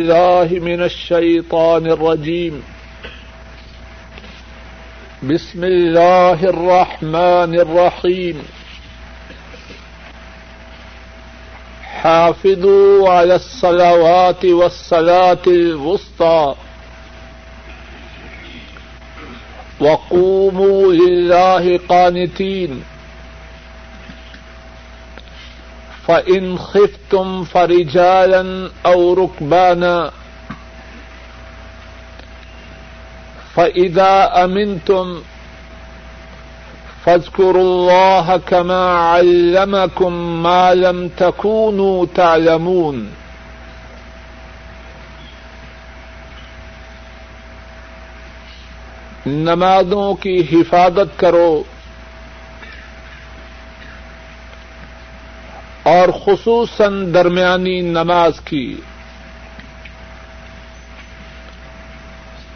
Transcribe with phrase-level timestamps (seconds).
[0.00, 2.62] الله من الشيطان الرجيم.
[5.22, 8.42] بسم الله الرحمن الرحيم.
[12.02, 16.54] حافظوا على الصلوات والصلاة الوسطى.
[19.80, 22.84] وقوموا لله قانتين.
[26.10, 30.10] فإن خفتم فرجالا أو ركبانا
[33.54, 35.22] فإذا أمنتم
[37.04, 43.08] فاذكروا الله كما علمكم ما لم تكونوا تعلمون
[49.26, 51.64] نمازوں کی حفاظت کرو
[55.82, 58.80] اور خصوصاً درمیانی نماز کی۔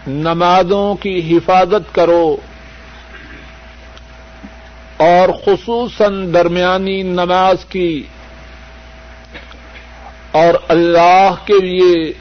[0.07, 2.37] نمازوں کی حفاظت کرو۔
[4.97, 8.03] اور خصوصاً درمیانی نماز کی۔
[10.33, 12.13] اور اللہ کے لیے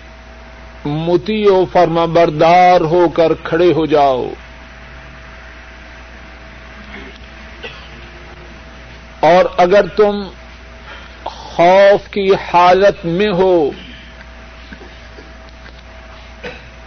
[0.86, 4.30] متی و فرما بردار ہو کر کھڑے ہو جاؤ۔
[9.20, 10.16] اور اگر تم
[11.56, 13.72] خوف کی حالت میں ہو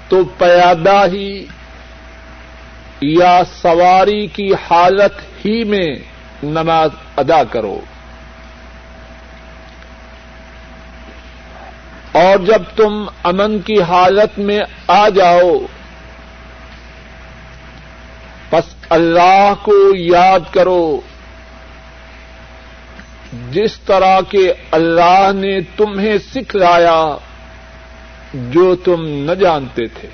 [0.08, 1.46] تو پیادہ ہی
[3.02, 5.98] یا سواری کی حالت ہی میں
[6.42, 7.80] نماز ادا کرو۔
[12.12, 15.58] اور جب تم امن کی حالت میں آ جاؤ
[18.50, 21.00] بس اللہ کو یاد کرو۔
[23.32, 27.16] جس طرح کے اللہ نے تمہیں سکھلایا
[28.34, 30.08] جو تم نہ جانتے تھے۔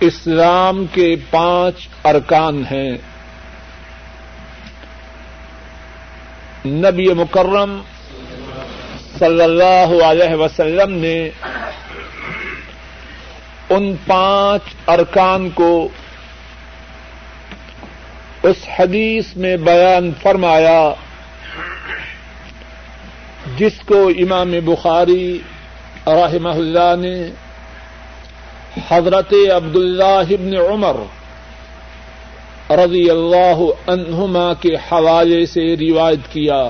[0.00, 2.96] اسلام کے پانچ ارکان ہیں۔
[6.66, 7.80] نبی مکرم
[9.18, 11.30] صلی اللہ علیہ وسلم نے
[13.70, 15.88] ان پانچ ارکان کو
[18.42, 20.90] اس حدیث میں بیان فرمایا،
[23.56, 25.38] جس کو امام بخاری
[26.06, 27.30] رحمہ اللہ نے
[28.90, 30.96] حضرت عبد اللہ ابن عمر
[32.70, 36.68] رضی اللہ عنہما کے حوالے سے روایت کیا۔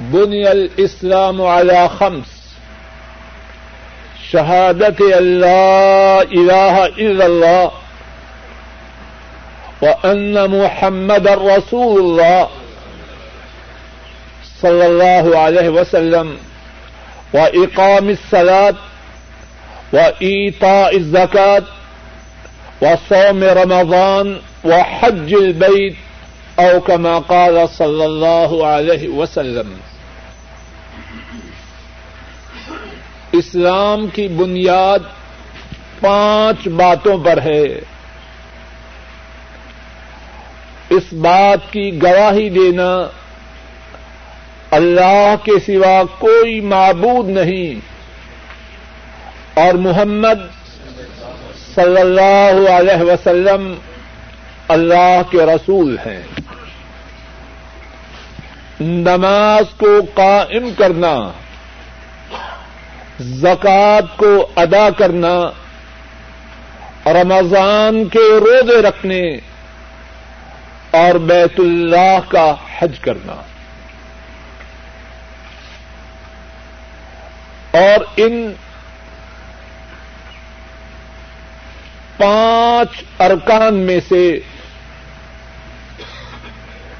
[0.00, 2.33] بنی الاسلام على خمس
[4.34, 7.82] شہادت اللہ الہ الا اللہ
[9.82, 12.56] وان محمد الرسول اللہ
[14.60, 16.34] صلی اللہ علیہ وسلم
[17.34, 18.76] و اقام الصلاة
[19.92, 21.64] و ایطاء الزکاة
[22.82, 29.74] و صوم رمضان و حج البیت او كما قال صلی اللہ علیہ وسلم
[33.38, 34.98] اسلام کی بنیاد
[36.00, 37.62] پانچ باتوں پر ہے۔
[40.90, 43.08] اس بات کی گواہی دینا
[44.70, 47.80] اللہ کے سوا کوئی معبود نہیں۔
[49.60, 50.40] اور محمد
[51.74, 53.74] صلی اللہ علیہ وسلم
[54.68, 56.22] اللہ کے رسول ہیں۔
[58.80, 61.43] نماز کو قائم کرنا۔
[63.20, 65.50] زکوٰۃ کو ادا کرنا،
[67.06, 69.36] رمضان کے روزے رکھنے
[70.90, 73.32] اور بیت اللہ کا حج کرنا۔
[77.70, 78.52] اور ان
[82.16, 84.40] پانچ ارکان میں سے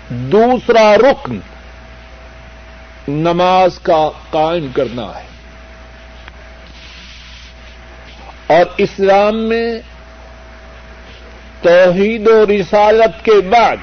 [0.09, 1.39] دوسرا رکن
[3.09, 5.34] نماز کا قائم کرنا ہے۔
[8.47, 9.79] اور اسلام میں
[11.63, 13.77] توحید و رسالت کے بعد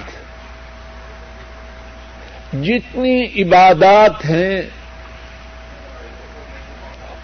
[2.54, 4.62] جتنی عبادات ہیں،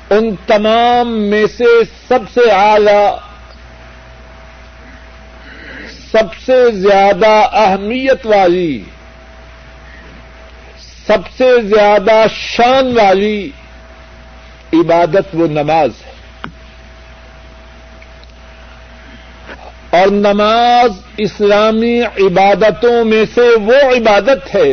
[0.10, 1.64] ان تمام میں سے
[2.08, 3.18] سب سے اعلی،
[6.12, 8.84] سب سے زیادہ اہمیت والی،
[11.08, 13.52] سب سے زیادہ شان والی
[14.74, 16.17] عبادت و نماز ہے۔
[19.90, 24.72] اور نماز اسلامی عبادتوں میں سے وہ عبادت ہے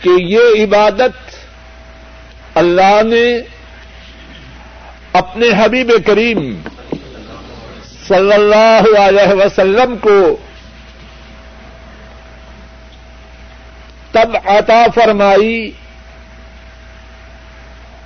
[0.00, 1.36] کہ یہ عبادت
[2.54, 3.26] اللہ نے
[5.12, 6.38] اپنے حبیب کریم
[8.08, 10.36] صلی اللہ علیہ وسلم کو
[14.12, 15.70] تب عطا فرمائی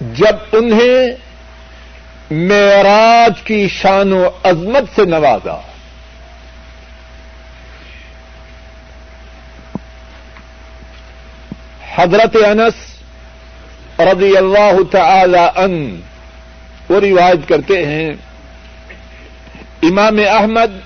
[0.00, 1.14] جب انہیں
[2.32, 5.60] معراج کی شان و عظمت سے نوازا۔
[11.94, 12.74] حضرت انس
[13.98, 16.00] رضی اللہ تعالی ان
[16.88, 18.10] وہ روایت کرتے ہیں،
[19.82, 20.80] امام احمد،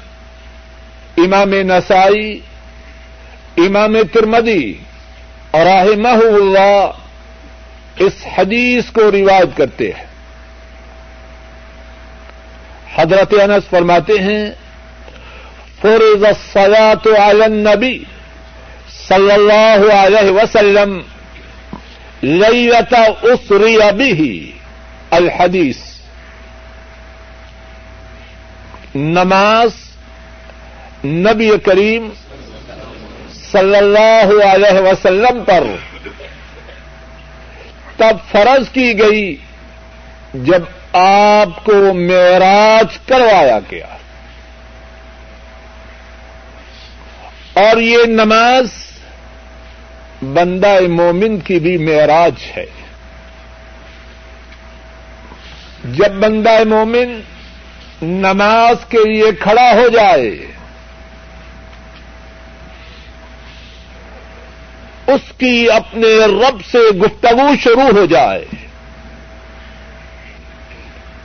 [1.17, 2.41] امام نسائی،
[3.57, 4.75] امام ترمدی
[5.51, 6.91] اور رحمہ اللہ
[7.99, 10.06] اس حدیث کو روایت کرتے ہیں۔
[12.99, 14.51] حضرت انس فرماتے ہیں،
[15.81, 17.99] فرض الصلاة علی النبی
[19.09, 21.01] صلی اللہ علیہ وسلم
[22.23, 24.23] لیلت اسری به.
[25.11, 25.77] الحدیث،
[28.95, 29.75] نماز
[31.05, 32.09] نبی کریم
[33.53, 35.65] صلی اللہ علیہ وسلم پر
[37.97, 39.37] تب فرض کی گئی
[40.35, 40.63] جب
[40.99, 43.87] آپ کو معراج کروایا گیا۔
[47.53, 48.67] اور یہ نماز
[50.23, 52.67] بندہ مومن کی بھی معراج ہے۔
[55.85, 57.21] جب بندہ مومن
[58.03, 60.47] نماز کے لیے کھڑا ہو جائے،
[65.07, 68.66] اس کی اپنے رب سے گفتگو شروع ہو جائے۔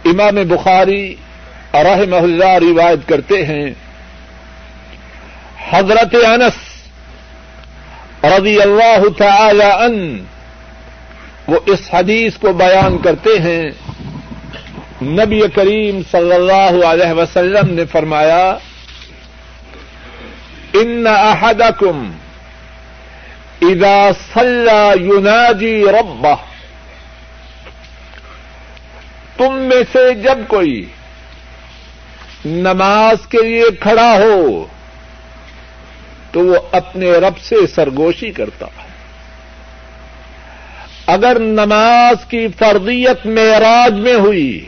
[0.05, 1.15] امام بخاری
[1.73, 3.69] رحمہ اللہ روایت کرتے ہیں،
[5.71, 6.57] حضرت انس
[8.23, 10.23] رضی اللہ تعالی ان
[11.47, 13.71] وہ اس حدیث کو بیان کرتے ہیں۔
[15.01, 18.57] نبی کریم صلی اللہ علیہ وسلم نے فرمایا،
[20.73, 22.11] ان احدکم
[23.61, 26.50] اذا صلى يناجي ربه
[29.41, 30.85] تم میں سے جب کوئی
[32.45, 34.65] نماز کے لیے کھڑا ہو
[36.31, 38.87] تو وہ اپنے رب سے سرگوشی کرتا ہے۔
[41.05, 44.65] اگر نماز کی فردیت معراج میں ہوئی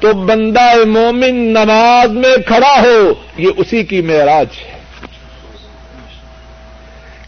[0.00, 4.78] تو بندہ مومن نماز میں کھڑا ہو، یہ اسی کی معراج ہے۔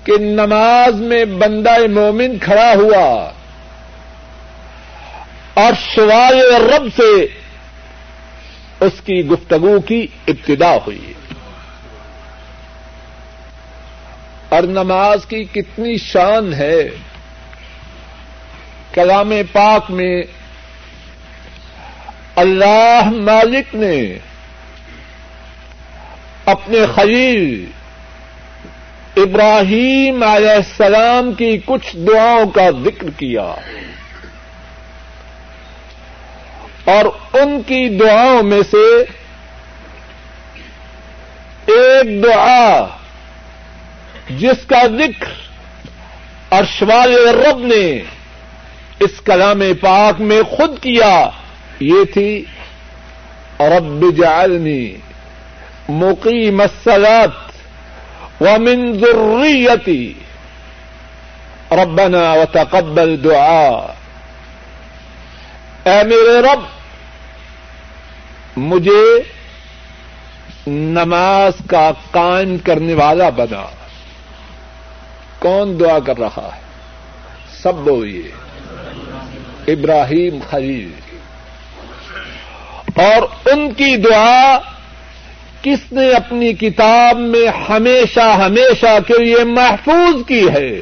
[0.04, 3.30] کہ نماز میں بندہ مومن کھڑا ہوا
[5.54, 7.26] اور سوائے رب سے
[8.80, 11.12] اس کی گفتگو کی ابتدا ہوئی
[14.48, 16.82] اور نماز کی کتنی شان ہے۔
[18.92, 20.22] کلام پاک میں
[22.36, 24.18] اللہ مالک نے
[26.44, 27.66] اپنے خلیل
[29.16, 33.54] ابراہیم علیہ السلام کی کچھ دعاؤں کا ذکر کیا۔
[36.84, 39.02] اور ان کی دعاؤں میں سے
[41.66, 42.86] ایک دعا
[44.30, 45.28] جس کا ذکر
[46.50, 48.02] ارشوال رب نے
[49.00, 51.30] اس کلام پاک میں خود کیا،
[51.80, 52.44] یہ تھی،
[53.60, 54.96] رب جعلنی
[55.88, 57.50] مقیم الصلاة
[58.40, 60.14] ومن ذریتی،
[61.70, 63.93] ربنا وتقبل دعا۔
[65.84, 66.60] اے میرے رب،
[68.56, 69.22] مجھے
[70.66, 73.66] نماز کا قائم کرنے والا بنا۔
[75.38, 76.60] کون دعا کر رہا ہے؟
[77.62, 78.30] سب بولیے
[79.72, 80.92] ابراہیم خلیل۔
[83.00, 84.58] اور ان کی دعا
[85.62, 90.80] کس نے اپنی کتاب میں ہمیشہ ہمیشہ کے لیے محفوظ کی ہے؟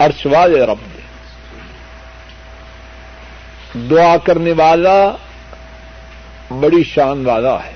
[0.00, 0.91] ارشوال رب۔ نے
[3.74, 5.12] دعا کرنے والا
[6.50, 7.72] بڑی شان والا ہے۔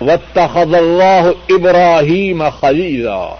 [0.00, 3.34] واتخذ اللہ ابراہیم خلیلا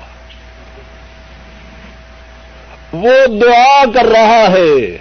[2.93, 4.99] وہ دعا کر رہا ہے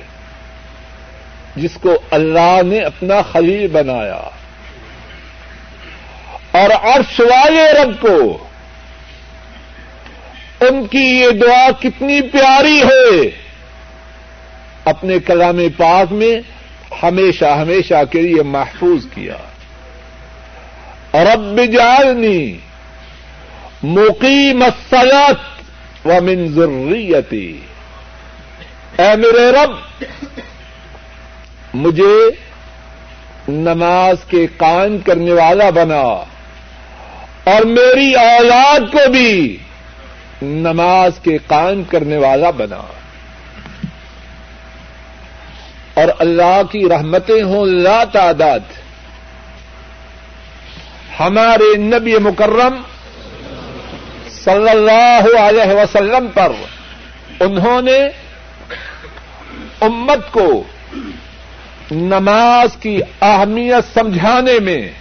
[1.55, 4.21] جس کو اللہ نے اپنا خلیل بنایا۔
[6.51, 8.37] اور عرش والے رب کو
[10.61, 13.44] ان کی یہ دعا کتنی پیاری ہے۔
[14.85, 16.37] اپنے کلام پاک میں
[17.03, 19.35] ہمیشہ ہمیشہ کے لیے محفوظ کیا۔
[21.13, 22.57] رب جعلنی
[23.83, 25.33] مقیم الصلاة
[26.05, 27.59] و من ذریتی۔
[28.97, 30.03] اے میرے رب،
[31.73, 32.29] مجھے
[33.47, 36.23] نماز کے قائم کرنے والا بنا
[37.43, 39.57] اور میری اولاد کو بھی
[40.41, 42.81] نماز کے قائم کرنے والا بنا۔
[45.95, 48.59] اور اللہ کی رحمتیں ہوں لا تعداد۔
[51.19, 52.81] ہمارے نبی مکرم
[54.43, 56.51] صلی اللہ علیہ وسلم پر
[57.39, 57.97] انہوں نے
[59.81, 60.63] امت کو
[61.91, 64.91] نماز کی اہمیت سمجھانے میں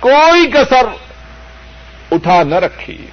[0.00, 0.86] کوئی کسر
[2.10, 3.06] اٹھا نہ رکھی۔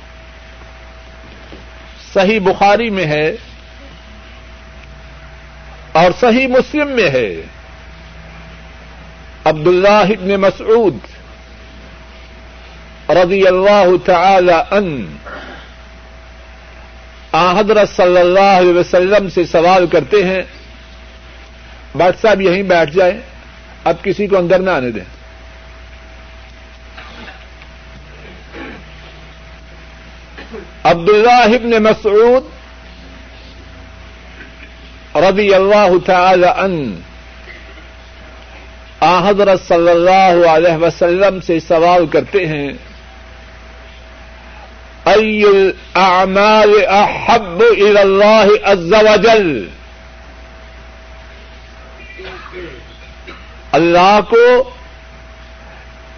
[2.13, 3.35] صحیح بخاری میں ہے
[5.93, 7.41] اور صحیح مسلم میں ہے۔
[9.45, 10.97] عبد اللہ ابن مسعود
[13.09, 15.17] رضی اللہ تعالی ان
[17.31, 20.41] حضرت صلی اللہ علیہ وسلم سے سوال کرتے ہیں۔
[21.95, 23.19] بٹ صاحب یہیں بیٹھ جائیں۔
[23.83, 25.03] اب کسی کو اندر نہ آنے دیں۔
[30.83, 32.62] عبد اللہ ابن مسعود
[35.15, 37.01] رضی اللہ تعالی ان
[39.25, 42.73] حضرت صلی اللہ علیہ وسلم سے سوال کرتے ہیں
[45.05, 49.67] ای الاعمال احب الى اللہ عز وجل؟
[53.71, 54.69] اللہ کو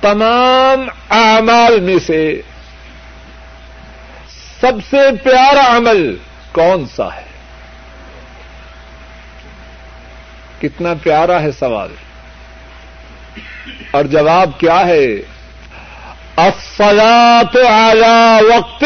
[0.01, 2.41] تمام اعمال میں سے
[4.61, 6.15] سب سے پیارا عمل
[6.51, 7.24] کون سا ہے؟
[10.61, 11.89] کتنا پیارا ہے سوال۔
[13.91, 15.05] اور جواب کیا ہے؟
[16.35, 18.83] افلا اعلی وقت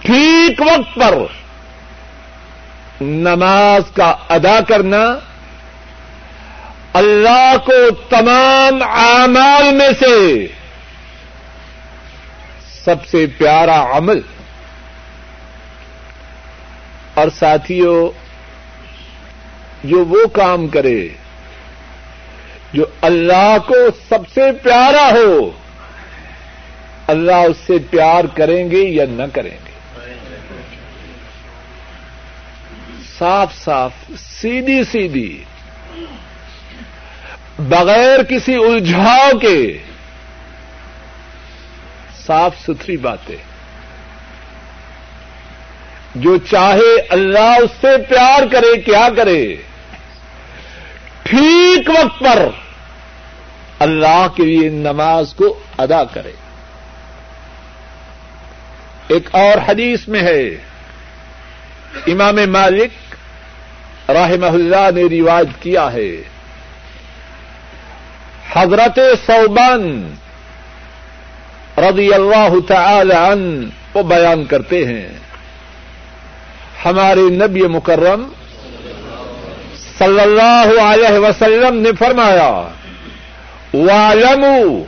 [0.00, 1.18] ٹھیک وقت پر
[3.00, 5.18] نماز کا ادا کرنا،
[6.92, 10.46] اللہ کو تمام اعمال میں سے
[12.84, 14.20] سب سے پیارا عمل۔
[17.14, 18.19] اور ساتھیوں
[19.84, 21.08] جو وہ کام کرے،
[22.72, 23.74] جو اللہ کو
[24.08, 25.50] سب سے پیارا ہو،
[27.06, 29.70] اللہ اس سے پیار کریں گے یا نہ کریں گے؟
[33.18, 35.44] صاف صاف، سیدھی سیدھی،
[37.58, 39.78] بغیر کسی الجھاؤ کے،
[42.26, 43.36] صاف ستھری باتیں۔
[46.14, 49.56] جو چاہے اللہ اس سے پیار کرے، کیا کرے؟
[51.30, 52.48] ٹھیک وقت پر
[53.78, 56.32] اللہ کے لیے نماز کو ادا کرے۔
[59.08, 60.48] ایک اور حدیث میں ہے۔
[62.06, 62.90] امام مالک
[64.10, 66.16] رحمہ اللہ نے رواج کیا ہے۔
[68.52, 70.14] حضرت صوبان
[71.78, 75.08] رضی اللہ تعالی عنہ وہ بیان کرتے ہیں۔
[76.84, 78.32] ہمارے نبی مکرم
[80.00, 82.68] صلی اللہ علیہ وسلم نے فرمایا
[83.74, 84.84] وَعْلَمُوا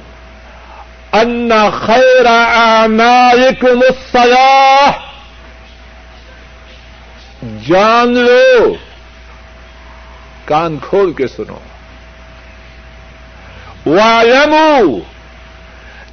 [1.22, 1.54] أَنَّ
[1.86, 2.26] خَيْرَ
[2.56, 4.92] أَعْمَالِكُمُ الصَّلَاةِ
[7.68, 8.74] جان لو،
[10.44, 11.58] کان کھول کے سنو۔
[13.86, 14.98] وَعْلَمُوا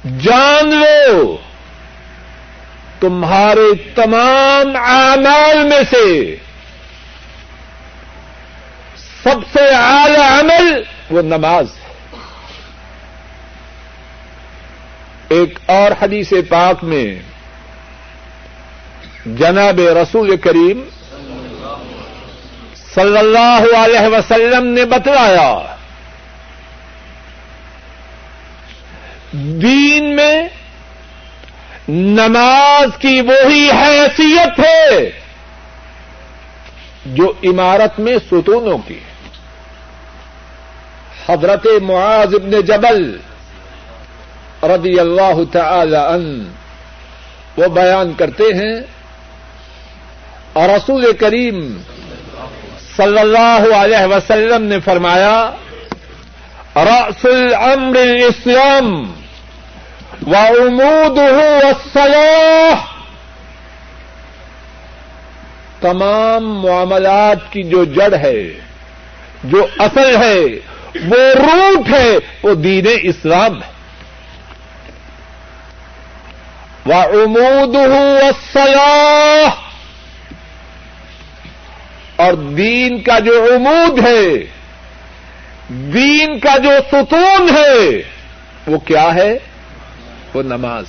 [0.04, 1.36] جان لو،
[3.00, 6.36] تمہارے تمام اعمال میں سے
[9.22, 11.88] سب سے اعلی عمل وہ نماز ہے۔
[15.28, 17.06] ایک اور حدیث پاک میں
[19.26, 20.82] جناب رسول کریم
[22.94, 25.76] صلی اللہ علیہ وسلم نے بتلایا،
[29.32, 30.42] دین میں
[31.88, 35.10] نماز کی وہی حیثیت ہے
[37.06, 39.09] جو عمارت میں ستونوں کی ہے۔
[41.28, 43.02] حضرت معاذ ابن جبل
[44.70, 46.24] رضی اللہ تعالی ان
[47.58, 48.74] وہ بیان کرتے ہیں،
[50.52, 51.56] اور رسول کریم
[52.96, 55.36] صلی اللہ علیہ وسلم نے فرمایا،
[56.76, 58.88] رأس الامر الاسلام
[60.26, 62.86] و امود الصلاح
[65.80, 68.40] تمام معاملات کی جو جڑ ہے،
[69.44, 70.38] جو اصل ہے
[70.94, 73.80] وہ روٹ ہے، وہ دین اسلام ہے۔
[76.86, 79.50] وہ امود ہوں سیاح
[82.16, 84.28] اور دین کا جو امود ہے،
[85.68, 88.02] دین کا جو ستون ہے،
[88.66, 89.38] وہ کیا ہے؟
[90.34, 90.84] وہ نماز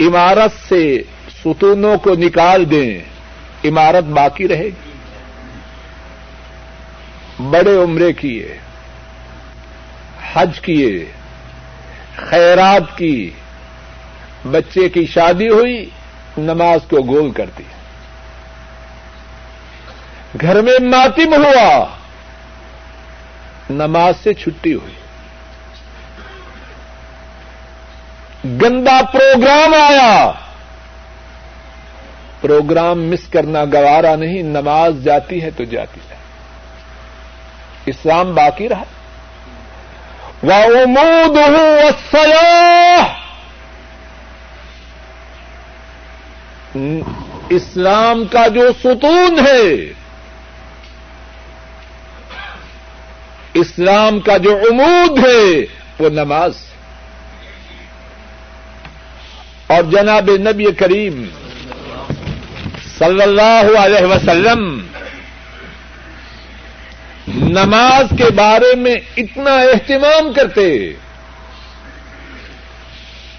[0.00, 1.02] عمارت سے
[1.44, 3.00] ستونوں کو نکال دیں،
[3.64, 4.89] عمارت باقی رہے گی۔
[7.40, 8.58] بڑے عمرے کیے،
[10.34, 11.04] حج کیے،
[12.16, 13.30] خیرات کی،
[14.44, 15.90] بچے کی شادی ہوئی،
[16.38, 17.62] نماز کو گول کر دی۔
[20.40, 21.86] گھر میں ماتم ہوا،
[23.70, 24.94] نماز سے چھٹی ہوئی۔
[28.62, 30.32] گندا پروگرام آیا۔
[32.40, 36.19] پروگرام مس کرنا گوارا نہیں، نماز جاتی ہے تو جاتی ہے۔
[37.86, 38.82] اسلام باقی رہا۔
[40.42, 41.36] وہ امود
[46.74, 47.00] ہوں
[47.48, 49.92] اسلام کا جو ستون ہے،
[53.54, 55.66] اسلام کا جو عمود ہے،
[55.98, 56.52] وہ نماز۔
[59.66, 61.28] اور جناب نبی کریم
[62.98, 64.86] صلی اللہ علیہ وسلم
[67.28, 70.92] نماز کے بارے میں اتنا اہتمام کرتے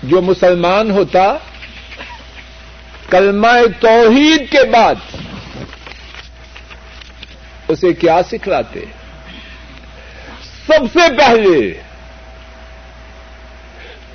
[0.03, 1.33] جو مسلمان ہوتا
[3.09, 3.47] کلمہ
[3.79, 4.95] توحید کے بعد
[7.67, 8.79] اسے کیا سکھلاتے؟
[10.67, 11.81] سب سے پہلے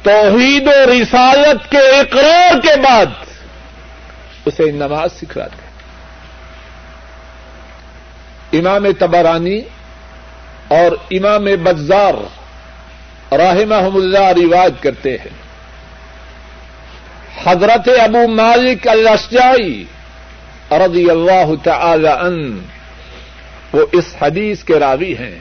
[0.02, 3.06] توحید و رسالت کے اقرار کے بعد
[4.44, 5.65] اسے نماز سکھلاتے۔
[8.58, 9.60] امام تبرانی
[10.68, 12.14] اور امام بزار
[13.34, 13.56] راہ
[13.94, 15.46] اللہ رواج کرتے ہیں۔
[17.46, 19.85] حضرت ابو مالک الشجائی
[20.70, 22.59] رضی اللہ تعالی ان
[23.72, 25.38] وہ اس حدیث کے راوی ہیں۔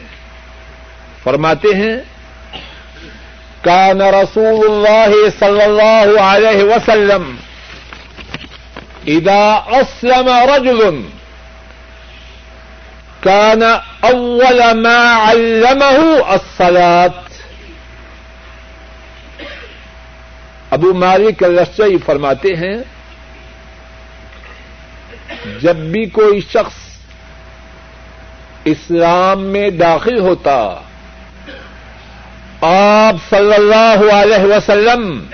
[1.24, 1.98] فرماتے ہیں،
[3.62, 7.36] کان رسول اللہ صلی اللہ علیہ وسلم
[9.08, 11.02] اذا اسلم رجل
[13.26, 13.64] كان
[14.02, 17.22] اول ما علمه الصلاة.
[20.72, 22.78] ابو مالک الرشی فرماتے ہیں،
[25.62, 26.78] جب بھی کوئی شخص
[28.66, 30.58] اسلام میں داخل ہوتا،
[32.62, 35.26] آپ صلی اللہ علیہ وسلم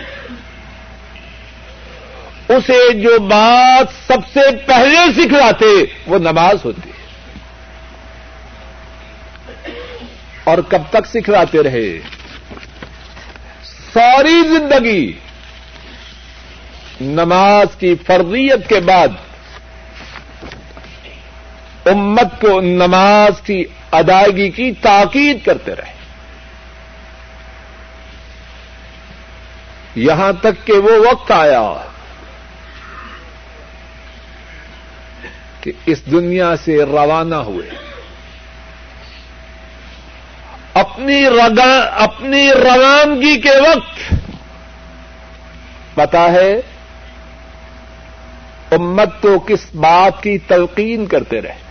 [2.50, 5.74] اسے جو بات سب سے پہلے سکھلاتے،
[6.08, 6.91] وہ نماز ہوتی۔
[10.44, 12.00] اور کب تک سکھلاتے رہے؟
[13.94, 15.14] ساری زندگی
[17.02, 19.08] نماز کی فرضیت کے بعد
[21.86, 25.94] امت کو نماز کی ادائیگی کی تاکید کرتے رہے۔
[29.96, 31.74] یہاں تک کہ وہ وقت آیا
[35.62, 37.91] کہ اس دنیا سے روانہ ہوئے۔
[40.74, 41.26] اپنی
[41.92, 44.14] اپنی روانگی کے وقت
[45.96, 46.62] پتا ہے،
[48.72, 51.62] امت تو کس بات کی تلقین کرتے رہے۔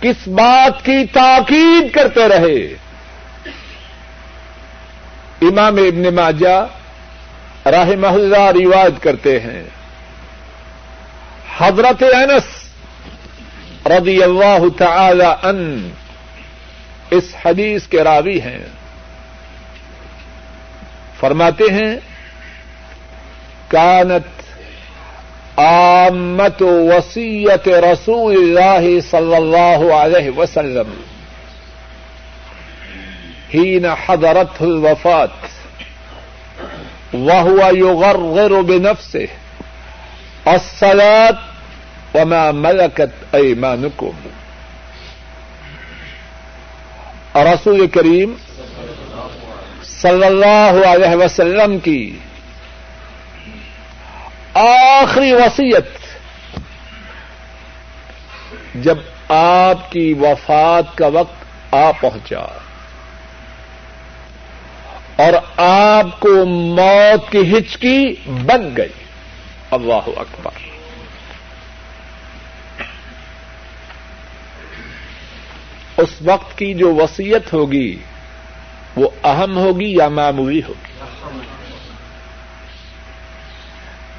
[0.00, 2.74] کس بات کی تاکید کرتے رہے۔
[5.42, 6.66] امام ابن ماجہ
[7.66, 9.64] راہ اللہ رواج کرتے ہیں۔
[11.58, 12.64] حضرت انس
[13.86, 15.90] رضی اللہ تعالی ان
[17.10, 18.58] اس حدیث کے راوی ہیں۔
[21.20, 21.96] فرماتے ہیں،
[23.68, 24.44] کانت
[25.58, 31.02] آمت وسیعت رسول اللہ صلی اللہ علیہ وسلم
[33.54, 35.30] حين حضرته الوفات
[37.14, 39.26] وهو يغرغر بنفسه
[40.46, 41.36] الصلاة
[42.14, 44.12] وما ملكت أيمانكم
[47.34, 48.34] رسول کریم
[49.82, 52.18] صلی اللہ علیہ وسلم کی
[54.54, 56.16] آخری وسیعت
[58.74, 62.46] جب آپ کی وفات کا وقت آ پہنچا
[65.16, 68.92] اور آپ کو موت کی ہچکی بن گئی۔
[69.70, 70.73] اللہ اکبر۔
[75.96, 77.96] اس وقت کی جو وسیعت ہوگی،
[78.96, 80.92] وہ اہم ہوگی یا معمولی ہوگی؟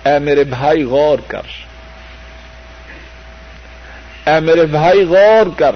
[0.10, 1.42] اے میرے بھائی، غور کر۔
[4.26, 5.76] اے میرے بھائی، غور کر۔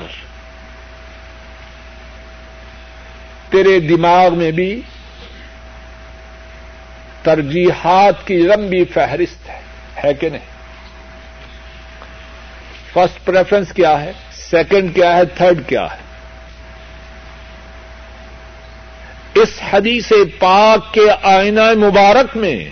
[3.50, 4.82] تیرے دماغ میں بھی
[7.24, 9.60] ترجیحات کی لمبی فہرست ہے
[10.04, 10.46] ہے کہ نہیں؟
[12.94, 14.12] فرسٹ پریفرنس کیا ہے؟
[14.52, 16.08] سیکنڈ کیا ہے تھرڈ کیا ہے
[19.42, 22.70] اس حدیث پاک کے آئینہ مبارک میں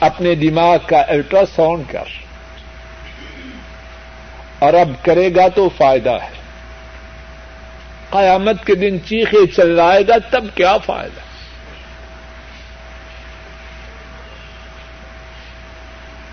[0.00, 2.14] اپنے دماغ کا الٹرا ساؤنڈ کر
[4.58, 6.34] اور اب کرے گا تو فائدہ ہے
[8.10, 11.20] قیامت کے دن چیخے چل رہے گا، تب کیا فائدہ؟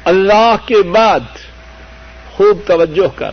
[0.05, 1.25] اللہ کے بعد
[2.33, 3.31] خوب توجہ کر،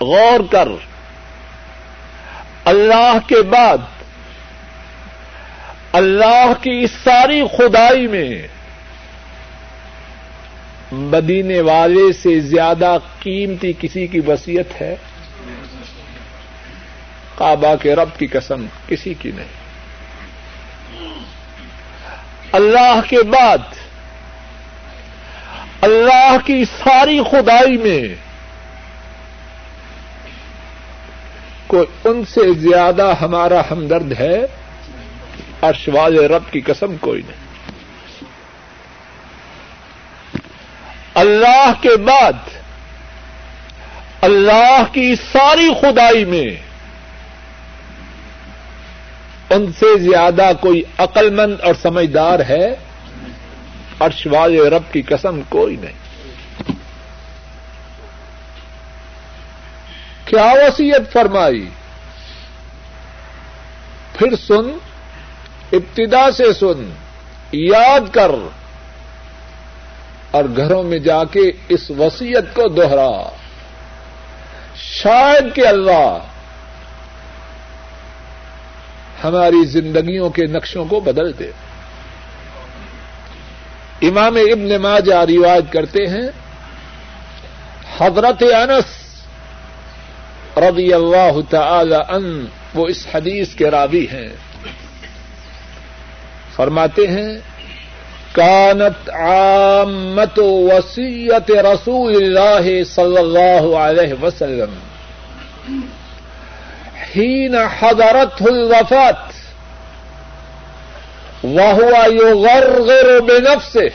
[0.00, 0.68] غور کر۔
[2.64, 3.78] اللہ کے بعد،
[5.92, 8.48] اللہ کی اس ساری خدائی میں
[10.92, 14.96] مدینے والے سے زیادہ قیمتی کسی کی وسیعت ہے؟
[17.36, 19.66] کعبہ کے رب کی قسم، کسی کی نہیں۔
[22.52, 23.58] اللہ کے بعد
[25.86, 28.14] اللہ کی ساری خدائی میں
[31.66, 34.38] کوئی ان سے زیادہ ہمارا ہمدرد ہے؟
[35.62, 37.70] ارشواز رب کی قسم کوئی نہیں۔
[41.14, 42.32] اللہ کے بعد،
[44.20, 46.56] اللہ کی ساری خدائی میں
[49.50, 52.85] ان سے زیادہ کوئی عقل مند اور سمجھدار ہے؟
[54.00, 56.06] ارشواز رب کی قسم کوئی نہیں۔
[60.24, 61.68] کیا وسیعت فرمائی؟
[64.18, 64.78] پھر سن،
[65.72, 66.90] ابتدا سے سن،
[67.52, 68.30] یاد کر۔
[70.30, 73.28] اور گھروں میں جا کے اس وسیعت کو دوہرا
[74.76, 76.18] شاید کہ اللہ
[79.24, 81.50] ہماری زندگیوں کے نقشوں کو بدل دے۔
[84.02, 86.28] امام ابن ماجہ روایت کرتے ہیں،
[87.98, 88.84] حضرت انس
[90.58, 94.28] رضی اللہ تعالی ان وہ اس حدیث کے راوی ہیں۔
[96.56, 97.38] فرماتے ہیں،
[98.32, 104.74] کانت عامت وسیعت رسول اللہ صلی اللہ علیہ وسلم،
[107.16, 109.35] حین حضرت الوفات
[111.46, 113.92] وهو يغرغر بنفسه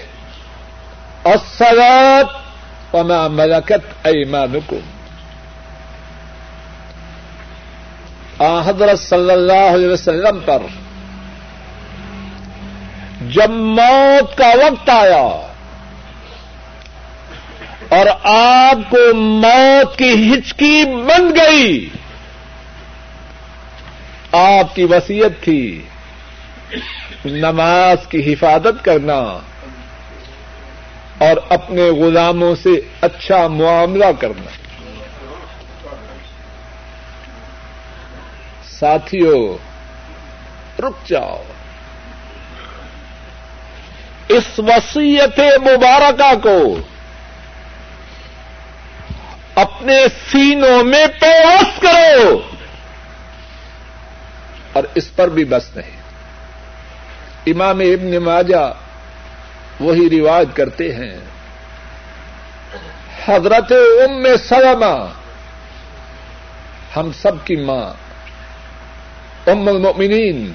[1.25, 2.29] الصلاة
[2.93, 4.79] وما ملكت أيمانكم
[8.65, 10.61] حضرت صلی اللہ علیہ وسلم پر
[13.29, 15.47] جب موت کا وقت آیا
[17.89, 21.89] اور آپ کو موت کی ہچکی بن گئی،
[24.31, 25.85] آپ کی وسیعت تھی۔
[27.25, 29.39] نماز کی حفاظت کرنا
[31.17, 32.69] اور اپنے غلاموں سے
[33.01, 34.51] اچھا معاملہ کرنا
[38.69, 39.57] ساتھیوں
[40.81, 41.43] رک جاؤ۔
[44.27, 46.79] اس وسیعت مبارکہ کو
[49.55, 52.41] اپنے سینوں میں پیوس کرو
[54.73, 56.00] اور اس پر بھی بس نہیں۔
[57.45, 58.73] امام ابن ماجہ
[59.79, 61.17] وہی روایت کرتے ہیں۔
[63.25, 65.07] حضرت ام سلمہ،
[66.95, 67.93] ہم سب کی ماں،
[69.49, 70.53] ام المؤمنین،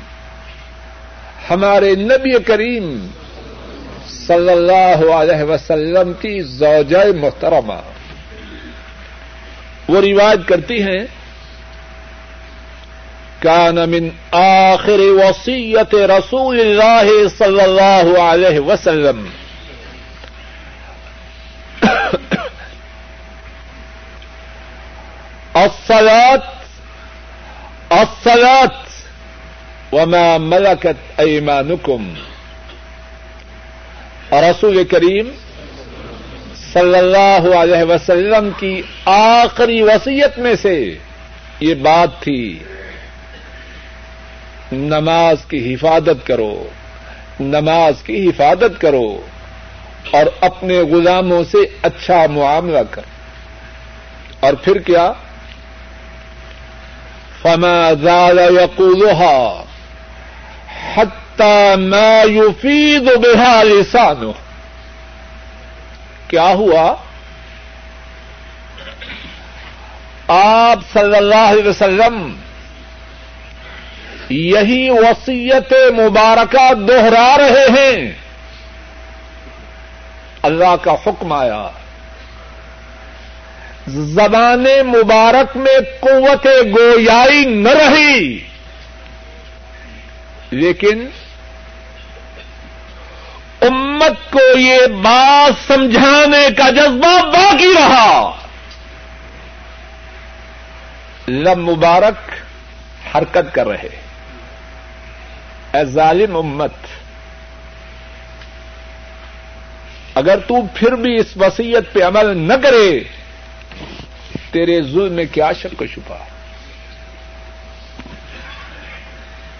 [1.50, 3.06] ہمارے نبی کریم
[4.08, 7.80] صلی اللہ علیہ وسلم کی زوجہ محترمہ۔
[9.88, 11.06] وہ روایت کرتی ہیں
[13.46, 19.26] كان من آخر وصية رسول الله صلى الله عليه وسلم.
[25.54, 26.42] الصلاة
[27.90, 28.98] الصلاة،
[29.92, 32.14] وما ملكت أيمانكم.
[34.32, 35.28] رسول کریم
[36.72, 40.98] صلی اللہ علیہ وسلم کی آخری وسیعت میں سے
[41.60, 42.58] یہ بات تھی۔
[44.72, 46.68] نماز کی حفاظت کرو،
[47.40, 49.20] نماز کی حفاظت کرو
[50.10, 53.16] اور اپنے غلاموں سے اچھا معاملہ کرو۔
[54.40, 55.12] اور پھر کیا؟
[57.42, 59.64] فما زال يقولها
[60.96, 64.30] حتى ما يفيد بها لسانه۔
[66.28, 66.94] کیا ہوا؟
[70.28, 72.36] آپ صلی اللہ علیہ وسلم
[74.28, 78.12] یہی وسیعت مبارکہ دوہرا رہے ہیں۔
[80.42, 81.68] اللہ کا حکم آیا۔
[83.88, 88.38] زبان مبارک میں قوت گویائی نہ رہی۔
[90.50, 91.08] لیکن
[93.60, 98.36] امت کو یہ بات سمجھانے کا جذبہ باقی رہا۔
[101.28, 102.30] لب مبارک
[103.16, 104.05] حرکت کر رہے۔
[105.76, 106.72] اے ظالم امت۔
[110.14, 113.00] اگر تو پھر بھی اس وسیعت پہ عمل نہ کرے،
[114.50, 116.18] تیرے ظلم میں کیا شک و شبہ۔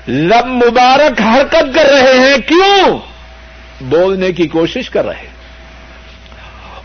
[0.09, 2.99] لب مبارک حرکت کر رہے ہیں، کیوں؟
[3.81, 5.37] بولنے کی کوشش کر رہے۔ ہیں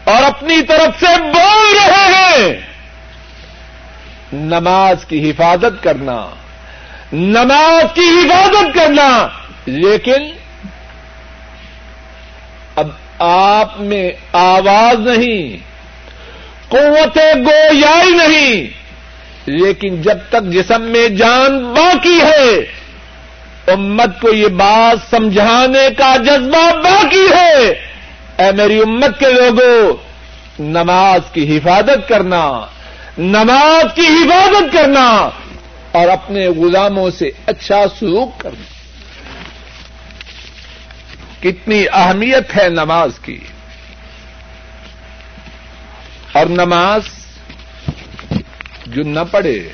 [0.04, 2.62] اور اپنی طرف سے بول رہے ہیں۔
[4.34, 6.30] نماز کی حفاظت کرنا۔
[7.14, 9.28] نماز کی حفاظت کرنا۔
[9.66, 10.30] لیکن
[12.76, 12.88] اب
[13.20, 15.58] آپ میں آواز نہیں،
[16.70, 18.82] قوت گویائی نہیں۔
[19.46, 22.50] لیکن جب تک جسم میں جان باقی ہے،
[23.68, 27.58] امت کو یہ بات سمجھانے کا جذبہ باقی ہے۔
[28.38, 29.94] اے میری امت کے لوگوں
[30.60, 32.62] نماز کی حفاظت کرنا،
[33.18, 35.30] نماز کی حفاظت کرنا۔
[35.92, 38.64] اور اپنے غلاموں سے اچھا سلوک کرنا۔
[41.40, 43.40] کتنی اہمیت ہے نماز کی۔
[46.32, 47.02] اور نماز
[48.88, 49.70] جو نہ پڑھے،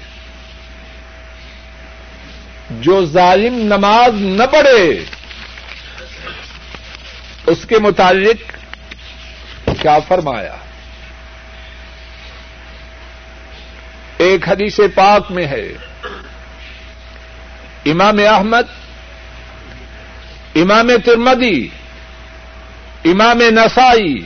[2.72, 5.04] جو ظالم نماز نہ پڑھے،
[7.46, 8.52] اس کے متعلق
[9.82, 10.56] کیا فرمایا؟
[14.18, 15.87] ایک حدیث پاک میں ہے۔
[17.92, 18.68] امام احمد،
[20.56, 21.68] امام ترمدی
[23.06, 24.26] امام نسائی،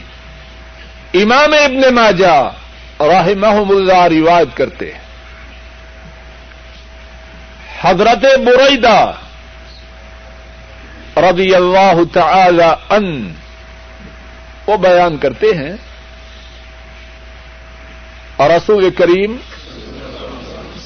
[1.14, 2.42] امام ابن ماجا
[3.00, 5.00] راہ محمد اللہ روایت کرتے ہیں۔
[7.82, 9.12] حضرت بریدہ
[11.18, 13.34] رضی اللہ تعالی ان
[14.68, 15.72] وہ بیان کرتے ہیں
[18.36, 19.38] اور رسول کریم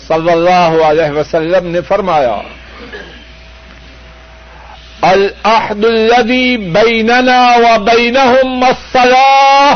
[0.07, 2.41] صلی اللہ علیہ وسلم نے فرمایا
[5.01, 9.75] العہد الذي بيننا وبينهم الصلاة.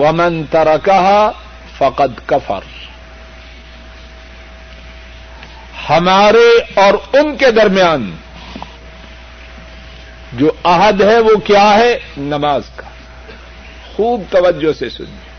[0.00, 1.30] ومن تركها
[1.78, 2.60] فقد كفر.
[5.90, 8.16] ہمارے اور ان کے درمیان
[10.32, 12.86] جو عہد ہے وہ کیا ہے؟ نماز کا.
[13.96, 15.30] خوب توجہ سے سنیے.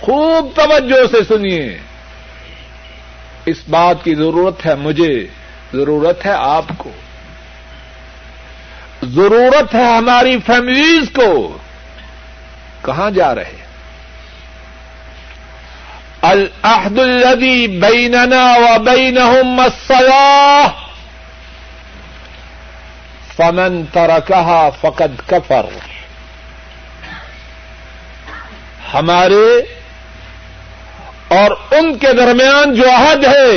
[0.00, 1.78] خوب توجہ سے سنیے.
[3.50, 5.26] اس بات کی ضرورت ہے، مجھے
[5.72, 6.90] ضرورت ہے آپ کو۔
[9.02, 11.58] ضرورت ہے ہماری فیملیز کو۔
[12.84, 13.60] کہاں جا رہے
[16.22, 20.68] العہد الذي بيننا وبينهم الصلاة
[23.36, 25.66] فمن تركها فقد كفر
[28.94, 29.79] ہمارے
[31.30, 33.50] اور ان کے درمیان جو عہد ہے،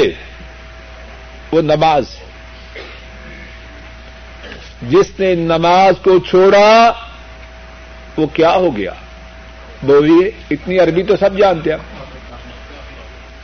[1.52, 2.26] وہ نماز ہے۔
[4.82, 6.92] جس نے نماز کو چھوڑا،
[8.18, 8.92] وہ کیا ہو گیا؟
[9.84, 11.78] بولیے، اتنی عربی تو سب جانتے ہیں۔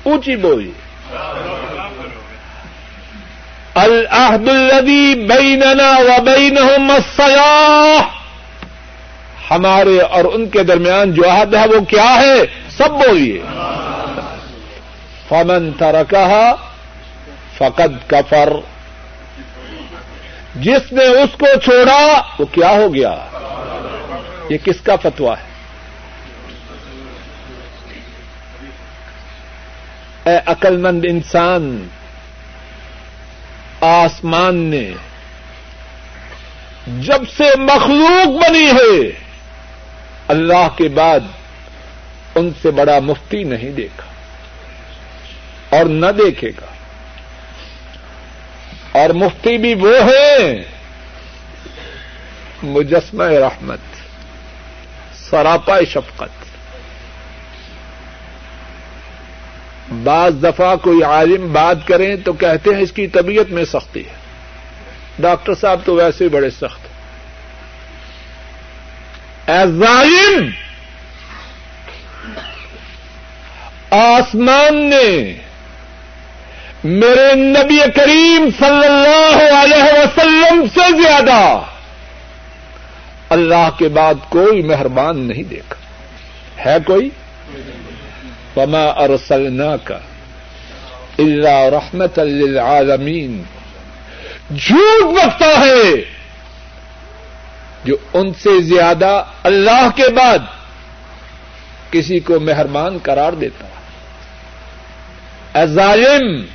[0.04, 0.72] اونچی بولی
[3.76, 8.02] العہد الذي بيننا وبينهم الصلاة
[9.52, 13.42] ہمارے اور ان کے درمیان جو عہد ہے، وہ کیا ہے؟ سب بولیے۔
[15.30, 16.56] فمن ترکها
[17.58, 18.54] فقد کفر۔
[20.56, 23.26] جس نے اس کو چھوڑا، وہ کیا ہو گیا؟
[24.50, 25.50] یہ کس کا فتوا ہے؟
[30.24, 31.88] اے عقل مند انسان،
[33.82, 34.92] آسمان نے
[36.88, 39.12] جب سے مخلوق بنی ہے،
[40.28, 41.20] اللہ کے بعد
[42.36, 44.09] ان سے بڑا مفتی نہیں دیکھا۔
[45.69, 46.65] اور نہ دیکھے گا۔
[48.91, 50.63] اور مفتی بھی وہ ہیں۔
[52.63, 53.79] مجسمہ رحمت،
[55.29, 56.49] سراپا شفقت۔
[60.03, 64.19] بعض دفعہ کوئی عالم بات کریں تو کہتے ہیں اس کی طبیعت میں سختی ہے۔
[65.19, 66.89] ڈاکٹر صاحب تو ویسے بڑے سخت
[69.49, 70.49] اے ظالم!
[73.91, 75.38] آسمان نے
[76.84, 81.62] میرے نبی کریم صلی اللہ علیہ وسلم سے زیادہ
[83.30, 85.76] اللہ کے بعد کوئی مہربان نہیں دیکھا۔
[86.65, 87.10] ہے کوئی؟
[88.54, 89.98] پما ارسلنا کا
[91.20, 93.44] اللہ رحمت للعالمین
[94.58, 96.04] جھوٹ بکتا ہے
[97.84, 100.39] جو ان سے زیادہ اللہ کے بعد
[101.92, 103.65] کسی کو مہربان قرار دیتا۔
[105.60, 106.46] اے ظالم!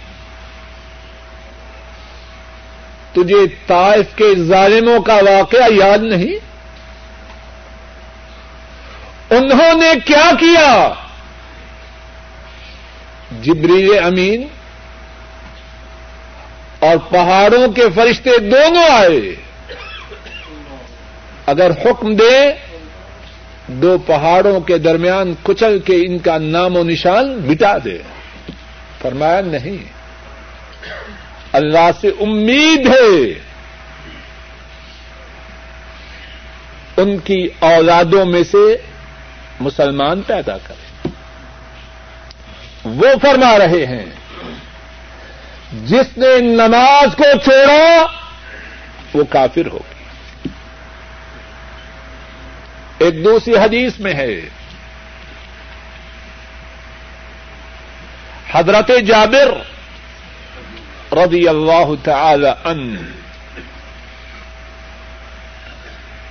[3.15, 6.35] تجھے طائف کے ظالموں کا واقعہ یاد نہیں؟
[9.31, 10.93] انہوں نے کیا کیا؟
[13.43, 14.47] جبریل امین
[16.79, 19.35] اور پہاڑوں کے فرشتے دونوں آئے۔
[21.47, 22.53] اگر حکم دے،
[23.67, 27.99] دو پہاڑوں کے درمیان کچل کے ان کا نام و نشان مٹا دے۔
[29.03, 30.04] فرمایا نہیں۔
[31.55, 33.39] اللہ سے امید ہے۔
[36.97, 38.77] ان کی اولادوں میں سے
[39.61, 41.09] مسلمان پیدا کرے
[42.85, 44.07] وہ فرما رہے ہیں،
[45.73, 48.07] جس نے نماز کو چھوڑا،
[49.15, 50.49] وہ کافر ہوگی
[52.99, 54.41] ایک دوسری حدیث میں ہے۔
[58.53, 59.74] حضرت جابر
[61.15, 62.97] رضی اللہ تعالی ان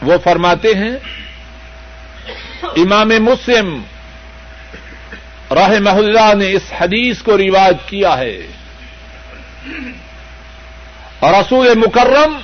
[0.02, 0.96] وہ فرماتے ہیں،
[2.78, 3.82] امام مسلم
[5.52, 8.38] رحمہ اللہ نے اس حدیث کو رواج کیا ہے۔
[11.20, 12.38] اور رسول مکرم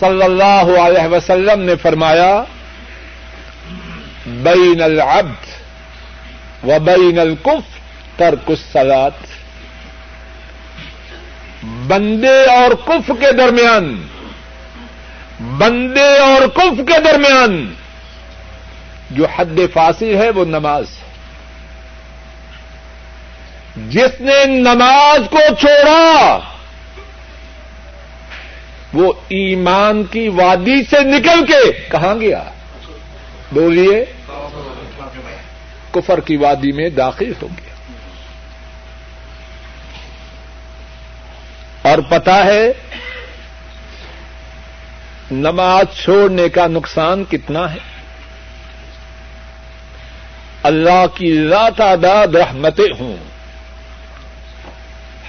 [0.00, 2.44] صلی اللہ علیہ وسلم نے فرمایا،
[4.26, 5.52] بین العبد
[6.64, 7.78] و بین القف
[8.16, 9.33] ترک الصلاۃ
[11.64, 14.06] بندے اور کف کے درمیان،
[15.40, 17.74] بندے اور کف کے درمیان،
[19.10, 21.04] جو حد فاصل ہے وہ نماز ہے۔
[23.76, 26.38] جس نے نماز کو چھوڑا،
[28.92, 32.44] وہ ایمان کی وادی سے نکل کے کہاں گیا؟
[33.52, 34.04] بولیے،
[35.90, 37.74] کفر کی وادی میں داخل ہو گیا
[41.84, 42.72] اور پتا ہے
[45.30, 47.78] نماز چھوڑنے کا نقصان کتنا ہے۔
[50.62, 53.16] اللہ کی ذات تعداد رحمتیں ہوں۔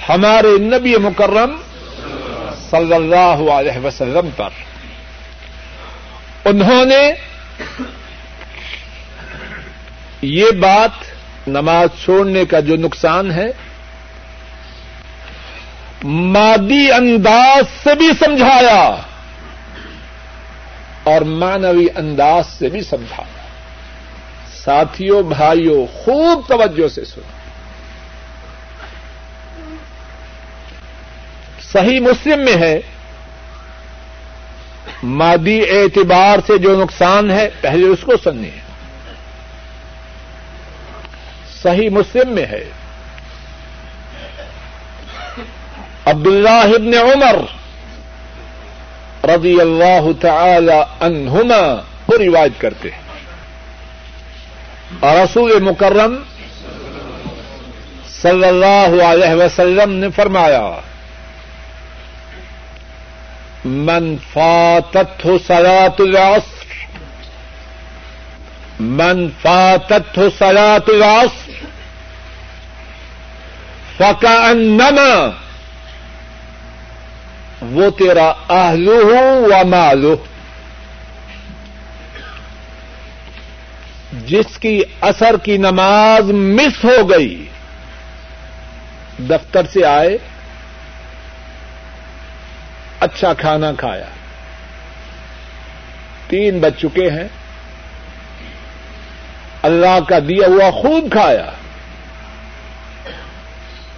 [0.10, 1.56] ہمارے نبی مکرم
[2.70, 4.50] صلی اللہ علیہ وسلم پر۔
[6.46, 7.14] انہوں نے
[10.22, 10.92] یہ بات
[11.48, 13.48] نماز چھوڑنے کا جو نقصان ہے
[16.04, 18.96] مادی انداز سے بھی سمجھایا
[21.04, 23.46] اور مانوی انداز سے بھی سمجھایا۔
[24.64, 27.32] ساتھیوں، بھائیوں، خوب توجہ سے سنا
[31.72, 32.80] صحیح مسلم میں ہے،
[35.04, 38.60] مادی اعتبار سے جو نقصان ہے، پہلے اس کو سنیے
[41.62, 42.70] صحیح مسلم میں ہے
[46.06, 47.36] عبد اللہ ابن عمر
[49.30, 53.02] رضی اللہ تعالی عنہما کو روایت کرتے ہیں۔
[55.00, 56.16] اور رسول مکرم
[58.22, 60.72] صلی اللہ علیہ وسلم نے فرمایا،
[63.66, 66.66] من فاتت سلاط العصر،
[68.80, 71.52] من فاتت سلاط العصر
[73.98, 75.45] فكأنما
[77.62, 80.16] وہ تیرا آہلو ہو و مالو۔
[84.26, 87.46] جس کی اثر کی نماز مس ہو گئی،
[89.20, 90.18] دفتر سے آئے
[93.00, 94.06] اچھا کھانا کھایا۔
[96.28, 97.28] تین بج چکے ہیں۔
[99.62, 101.52] اللہ کا دیا ہوا خوب کھایا۔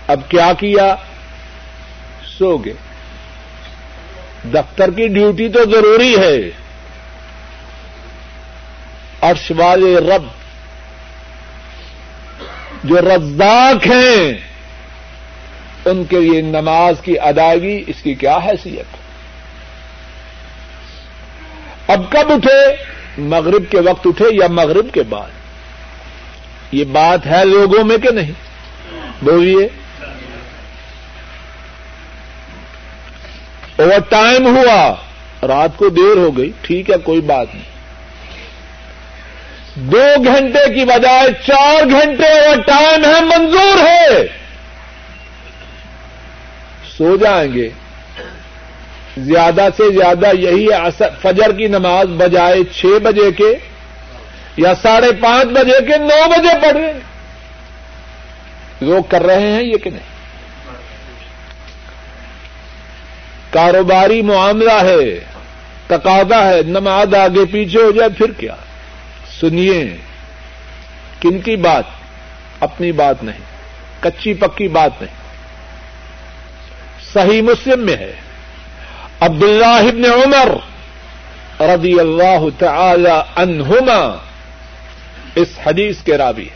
[0.08, 0.96] اب کیا کیا؟
[2.38, 2.87] سو گئے۔
[4.54, 6.50] دفتر کی ڈیوٹی تو ضروری ہے۔
[9.22, 10.24] عرش والے رب
[12.84, 14.34] جو رزاق ہیں،
[15.86, 18.98] ان کے لیے نماز کی ادائیگی اس کی کیا حیثیت؟
[21.88, 22.76] اب کب اٹھے؟
[23.18, 25.30] مغرب کے وقت اٹھے یا مغرب کے بعد؟
[26.72, 28.32] یہ بات ہے لوگوں میں کہ نہیں؟
[29.22, 29.87] بولیے۔
[33.78, 34.96] اوور ٹائم ہوا۔
[35.48, 37.64] رات کو دیر ہو گئی، ٹھیک ہے، کوئی بات نہیں۔
[39.76, 44.28] دو گھنٹے کی بجائے چار گھنٹے اوور ٹائم ہے، منظور ہے۔
[46.98, 47.70] سو جائیں گے۔
[49.18, 50.68] زیادہ سے زیادہ یہی
[51.22, 53.56] فجر کی نماز بجائے چھ بجے کے
[54.58, 56.94] یا ساڑھے پانچ بجے کے نو بجے پڑھے
[58.82, 60.17] لوگ کر رہے ہیں یہ کہ نہیں؟
[63.52, 65.20] کاروباری معاملہ ہے،
[65.88, 68.56] تقاضا ہے، نماز آگے پیچھے ہو جائے، پھر کیا؟
[69.40, 69.98] سنیے،
[71.20, 71.84] کن کی بات؟
[72.60, 73.44] اپنی بات نہیں،
[74.00, 75.16] کچی پکی بات نہیں۔
[77.14, 78.14] صحیح مسلم میں ہے
[79.20, 80.50] عبد اللہ ابن عمر
[81.62, 84.18] رضی اللہ تعالی عنہما
[85.36, 86.50] اس حدیث کے راوی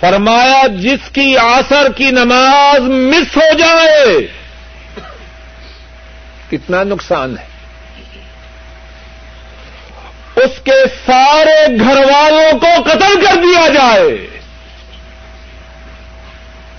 [0.00, 4.41] فرمایا، جس کی آسر کی نماز مس ہو جائے
[6.52, 7.44] کتنا نقصان ہے۔
[10.36, 14.28] اس کے سارے گھر والوں کو قتل کر دیا جائے۔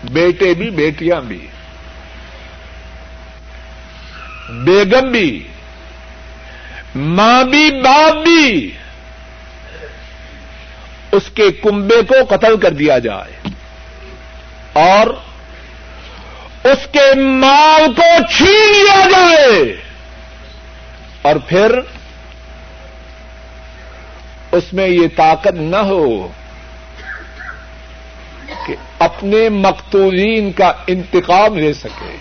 [0.04, 1.48] بیٹے بھی، بیٹیاں بھی۔
[4.50, 5.48] بیگم بھی۔
[6.96, 8.72] ماں بھی، باپ بھی۔
[11.12, 13.48] اس کے کنبے کو قتل کر دیا جائے۔
[14.74, 15.08] اور
[16.64, 19.82] اس کے مال کو چھین لیا جائے۔
[21.22, 21.80] اور پھر
[24.52, 26.28] اس میں یہ طاقت نہ ہو
[28.68, 32.16] کہ اپنے مقتولین کا انتقام لے سکے۔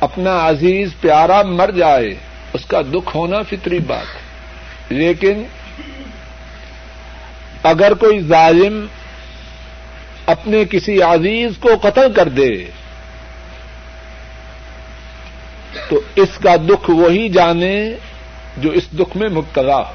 [0.00, 2.14] اپنا عزیز پیارا مر جائے،
[2.52, 4.24] اس کا دکھ ہونا فطری بات۔ ہے
[4.88, 5.42] لیکن
[7.62, 8.86] اگر کوئی ظالم
[10.26, 12.50] اپنے کسی عزیز کو قتل کر دے
[15.88, 17.90] تو اس کا دکھ وہی جانے
[18.56, 19.94] جو اس دکھ میں مبتلا ہو۔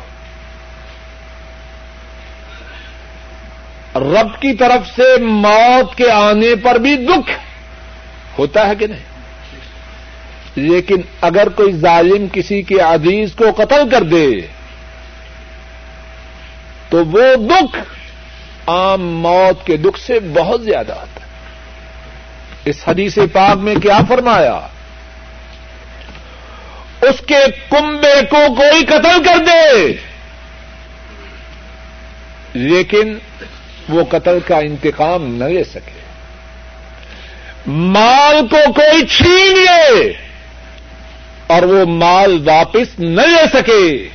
[3.95, 7.31] رب کی طرف سے موت کے آنے پر بھی دکھ
[8.39, 9.09] ہوتا ہے کہ نہیں؟
[10.55, 14.27] لیکن اگر کوئی ظالم کسی کے عزیز کو قتل کر دے
[16.89, 17.98] تو وہ دکھ
[18.69, 21.29] عام موت کے دکھ سے بہت زیادہ آتا ہے۔
[22.65, 24.59] اس حدیث پاک میں کیا فرمایا؟
[27.01, 27.39] اس کے
[27.69, 29.93] کنبے کو کوئی قتل کر دے۔
[32.53, 33.19] لیکن
[33.89, 35.99] وہ قتل کا انتقام نہ لے سکے۔
[37.67, 40.13] مال کو کوئی چھین لے
[41.47, 44.09] اور وہ مال واپس نہ لے سکے۔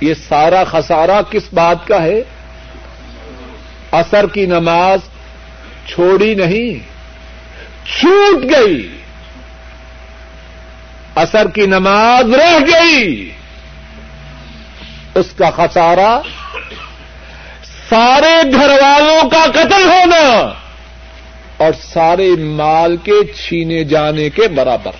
[0.00, 2.22] یہ سارا خسارہ کس بات کا ہے؟
[3.92, 5.00] اثر کی نماز
[5.86, 6.78] چھوڑی نہیں،
[8.00, 8.96] چھوٹ گئی۔
[11.14, 13.30] اثر کی نماز رہ گئی۔
[15.14, 16.20] اس کا خسارہ
[17.88, 20.52] سارے گھر والوں کا قتل ہونا
[21.56, 24.92] اور سارے مال کے چھینے جانے کے برابر۔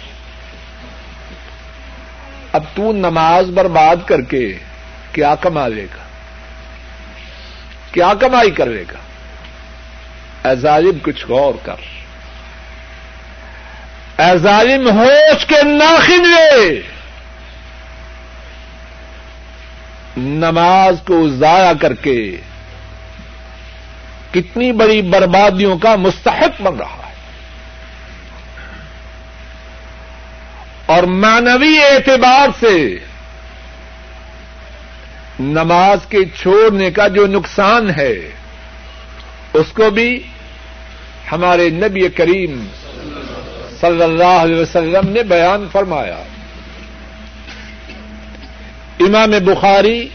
[2.52, 4.58] اب تو نماز برباد کر کے
[5.12, 5.99] کیا کما لے گا؟
[7.92, 8.98] کیا کمائی کرے گا؟
[10.48, 11.76] اے ظالم، کچھ غور کر۔
[14.20, 16.80] اے ظالم، ہوش کے ناخن لے۔
[20.16, 22.36] نماز کو ضائع کر کے
[24.30, 27.14] کتنی بڑی بربادیوں کا مستحق بن رہا ہے۔
[30.86, 32.98] اور مانوی اعتبار سے
[35.40, 38.14] نماز کے چھوڑنے کا جو نقصان ہے،
[39.54, 40.22] اس کو بھی
[41.32, 42.66] ہمارے نبی کریم
[43.80, 46.18] صلی اللہ علیہ وسلم نے بیان فرمایا۔
[49.00, 50.08] امام بخاری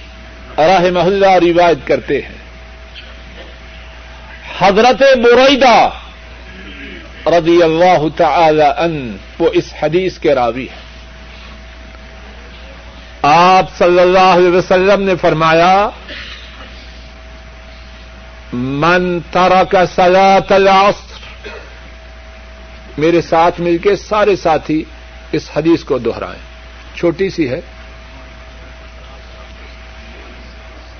[0.57, 2.45] راہ محلہ روایت کرتے ہیں۔
[4.59, 5.89] حضرت بریدہ
[7.25, 10.84] رضی اللہ تعالی ان وہ اس حدیث کے راوی ہیں۔
[13.27, 15.89] آپ صلی اللہ علیہ وسلم نے فرمایا،
[18.53, 21.17] من ترک صلاة العصر.
[22.97, 24.83] میرے ساتھ مل کے سارے ساتھی
[25.31, 26.39] اس حدیث کو دوہرائیں
[26.95, 27.61] چھوٹی سی ہے۔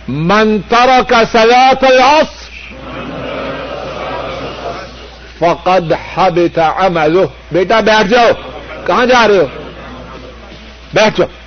[0.08, 2.74] منتر کا سیات العصر
[5.40, 7.24] فقد حبت عمله.
[7.52, 8.30] بیٹا بیٹھ جاؤ۔
[8.86, 9.46] کہاں جا رہے ہو؟
[10.94, 11.45] بیٹھ جاؤ۔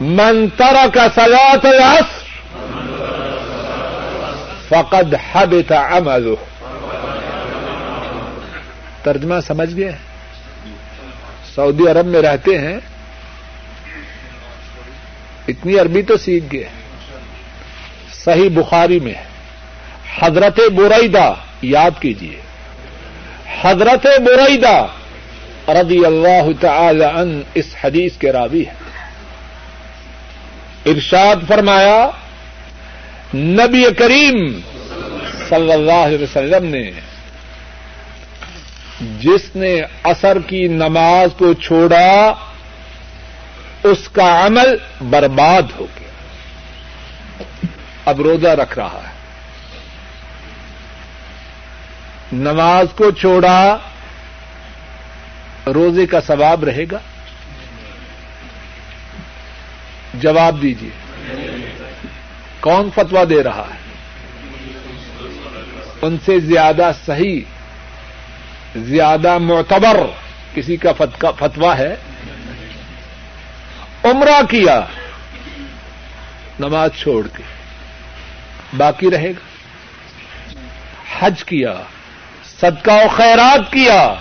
[0.00, 2.28] منتر کا سیات العصر
[4.68, 6.34] فقد حبت عمله.
[9.02, 9.92] ترجمہ سمجھ گئے؟
[11.54, 12.78] سعودی عرب میں رہتے ہیں،
[15.48, 16.68] اتنی عربی تو سیکھ گئے۔
[18.12, 19.14] صحیح بخاری میں
[20.18, 22.40] حضرت بریدہ، یاد کیجیے
[23.60, 24.86] حضرت بریدہ
[25.68, 28.87] رضی اللہ تعالی عن اس حدیث کے راوی ہے
[30.88, 32.10] ارشاد فرمایا،
[33.34, 34.60] نبی کریم
[35.48, 36.90] صلی اللہ علیہ وسلم نے
[39.20, 42.34] جس نے اثر کی نماز کو چھوڑا،
[43.82, 46.08] اس کا عمل برباد ہو گیا۔
[48.04, 49.18] اب روزہ رکھ رہا ہے۔
[52.32, 53.76] نماز کو چھوڑا،
[55.66, 56.98] روزے کا ثواب رہے گا۔
[60.20, 60.90] جواب دیجیے
[62.60, 63.78] کون فتوا دے رہا ہے؟
[66.02, 67.40] ان سے زیادہ صحیح،
[68.76, 70.00] زیادہ معتبر
[70.54, 70.92] کسی کا
[71.38, 71.96] فتوا ہے؟
[74.04, 74.80] عمرہ کیا؟
[76.60, 77.42] نماز چھوڑ کے۔
[78.76, 79.48] باقی رہے گا؟
[81.18, 81.74] حج کیا؟
[82.60, 84.14] صدقہ و خیرات کیا؟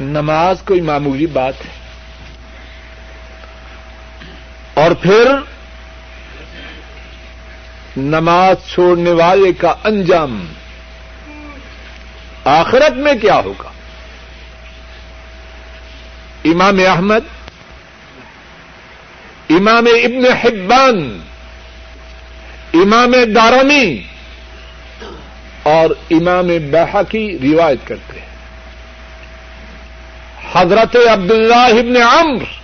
[0.00, 1.83] نماز کوئی معمولی بات ہے۔
[4.74, 5.32] اور پھر
[7.96, 10.46] نماز چھوڑنے والے کا انجام
[12.44, 13.70] آخرت میں کیا ہوگا؟
[16.44, 17.20] امام احمد،
[19.50, 21.20] امام ابن حبان،
[22.74, 24.02] امام دارمی
[25.62, 28.28] اور امام بحا کی روایت کرتے ہیں۔
[30.52, 32.63] حضرت عبداللہ ابن عمر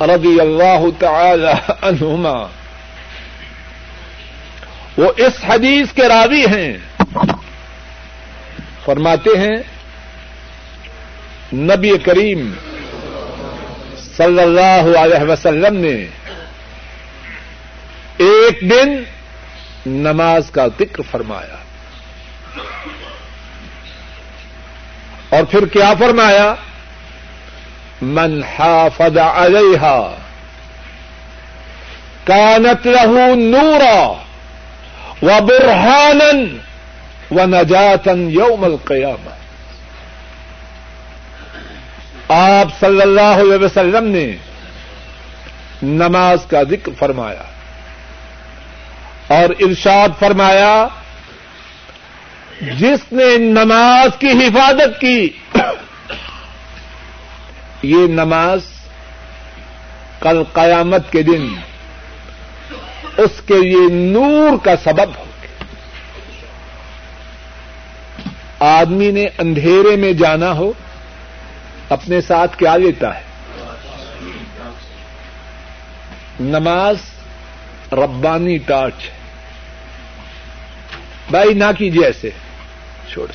[0.00, 2.46] رضی اللہ تعالی عنہما۔
[4.96, 6.76] وہ اس حدیث کے راوی ہیں۔
[8.84, 9.56] فرماتے ہیں،
[11.52, 12.54] نبی کریم
[14.16, 16.06] صلی اللہ علیہ وسلم نے
[18.16, 19.02] ایک دن
[19.86, 21.56] نماز کا ذکر فرمایا۔
[25.28, 26.54] اور پھر کیا فرمایا؟
[28.04, 29.98] من حافظ علیہا
[32.26, 34.12] کانت له نورا
[35.22, 36.30] و برہانا
[37.30, 39.30] و نجاتن یوم القیامہ۔
[42.28, 44.26] آپ صلی اللہ علیہ وسلم نے
[45.82, 47.42] نماز کا ذکر فرمایا
[49.28, 50.86] اور ارشاد فرمایا،
[52.60, 55.28] جس نے نماز کی حفاظت کی
[57.84, 58.60] یہ نماز
[60.20, 61.54] کل قیامت کے دن
[63.16, 65.34] اس کے لیے نور کا سبب ہوگی
[68.58, 70.72] آدمی نے اندھیرے میں جانا ہو،
[71.88, 73.22] اپنے ساتھ کیا لیتا ہے؟
[76.40, 76.96] نماز
[77.92, 78.94] ربانی ٹارچ
[81.30, 82.30] بھائی نہ کیجیے ایسے،
[83.12, 83.26] چھوڑ۔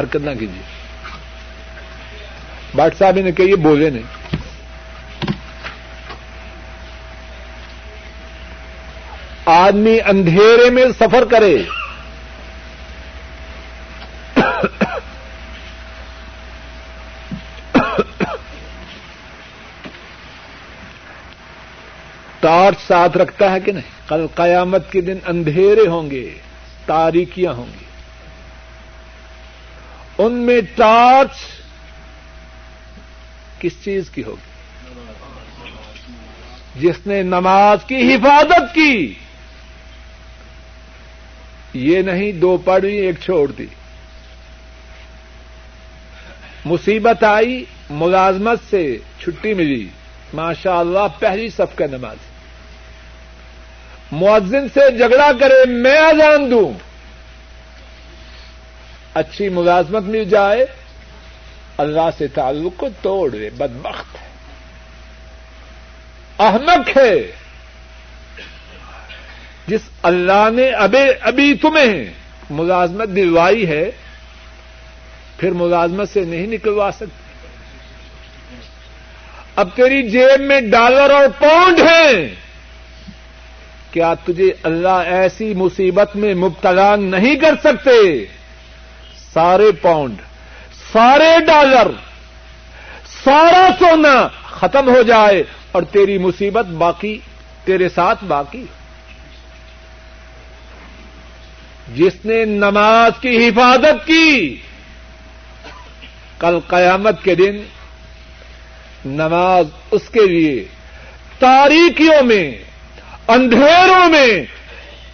[0.00, 0.75] حرکت نہ کیجیے۔
[2.76, 4.02] بٹ صاحب نے کہیے بولے نہیں۔
[9.46, 11.62] آدمی اندھیرے میں سفر کرے۔
[22.40, 26.38] ٹارچ ساتھ رکھتا ہے کہ نہیں؟ کل قیامت کے دن اندھیرے ہوں گے،
[26.86, 27.84] تاریکیاں ہوں گی۔
[30.18, 31.30] ان میں ٹارچ
[33.60, 34.56] کس چیز کی ہوگی؟
[36.80, 39.14] جس نے نماز کی حفاظت کی۔
[41.74, 43.66] یہ نہیں، دو پڑھی ایک چھوڑ دی۔
[46.64, 49.88] مصیبت آئی، ملازمت سے چھٹی ملی۔
[50.34, 52.16] ماشاء اللہ پہلی صف کا نماز۔
[54.12, 56.72] معذن سے جھگڑا کرے، میں اذان دوں۔
[59.14, 60.66] اچھی ملازمت مل جائے۔
[61.76, 64.26] اللہ سے تعلق کو توڑ دے، بدبخت ہے۔
[66.38, 67.32] احمق ہے۔
[69.66, 72.04] جس اللہ نے ابھی ابھی تمہیں
[72.50, 73.90] ملازمت دلوائی ہے،
[75.38, 77.26] پھر ملازمت سے نہیں نکلوا سکتے۔
[79.56, 82.34] اب تیری جیب میں ڈالر اور پاؤنڈ ہیں۔
[83.90, 88.24] کیا تجھے اللہ ایسی مصیبت میں مبتلا نہیں کر سکتے؟
[89.32, 90.16] سارے پاؤنڈ۔
[90.92, 91.86] سارے ڈالر،
[93.24, 97.18] سارا سونا ختم ہو جائے اور تیری مصیبت باقی،
[97.64, 98.64] تیرے ساتھ باقی۔
[101.94, 104.56] جس نے نماز کی حفاظت کی،
[106.38, 107.56] کل قیامت کے دن
[109.04, 110.64] نماز اس کے لیے
[111.38, 112.52] تاریکیوں میں،
[113.28, 114.44] اندھیروں میں،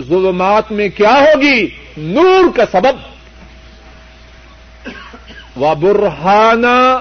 [0.08, 3.11] ظلمات میں کیا ہوگی؟ نور کا سبب۔
[5.56, 7.00] و برہانہ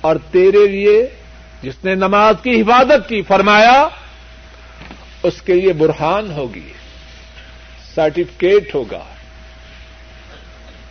[0.00, 1.06] اور تیرے لیے
[1.62, 3.88] جس نے نماز کی حفاظت کی فرمایا،
[5.22, 6.72] اس کے لیے برہان ہوگی
[7.94, 9.04] سرٹیفکیٹ ہوگا۔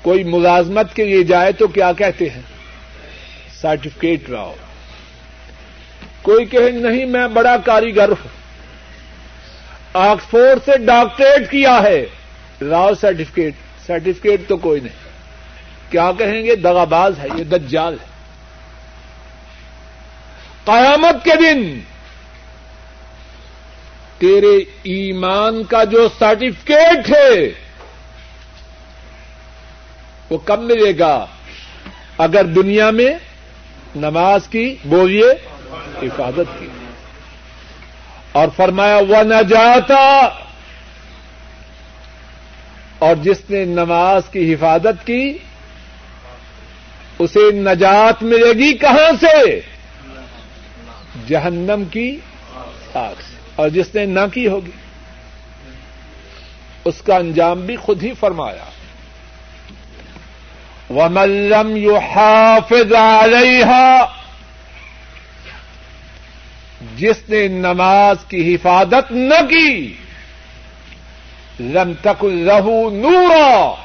[0.02, 2.42] کوئی ملازمت کے لیے جائے تو کیا کہتے ہیں؟
[3.62, 4.54] سرٹیفکیٹ لاؤ
[6.22, 8.44] کوئی کہے، نہیں، میں بڑا کاریگر ہوں۔
[9.94, 12.06] آکسفورڈ سے ڈاکٹریٹ کیا ہے
[12.62, 13.54] لاؤ سرٹیفکیٹ
[13.88, 15.14] سرٹیفکیٹ تو کوئی نہیں۔
[15.92, 18.06] کیا کہیں گے؟ دغاباز ہے، یہ دجال ہے۔
[20.66, 21.80] قیامت کے دن
[24.18, 27.54] تیرے ایمان کا جو سرٹیفکیٹ ہے،
[30.30, 31.26] وہ کب ملے گا؟
[32.18, 33.12] اگر دنیا میں
[33.96, 35.32] نماز کی بولیے،
[36.04, 36.68] حفاظت کی۔
[38.32, 40.30] اور فرمایا وہ نہ جاتا
[43.04, 45.38] اور جس نے نماز کی حفاظت کی،
[47.20, 49.60] اسے نجات ملے گی کہاں سے؟
[51.28, 52.18] جہنم کی
[52.94, 54.72] آگ سے۔ اور جس نے نہ کی ہوگی۔
[56.86, 58.66] اس کا انجام بھی خود ہی فرمایا۔
[60.90, 62.94] وملم یو حافظ
[66.98, 69.94] جس نے نماز کی حفاظت نہ کی
[71.60, 73.76] لم تک لہو نورا۔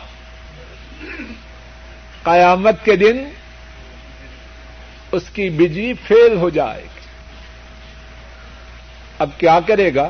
[2.22, 3.24] قیامت کے دن
[5.12, 7.00] اس کی بجلی فیل ہو جائے گی۔
[9.18, 10.08] اب کیا کرے گا؟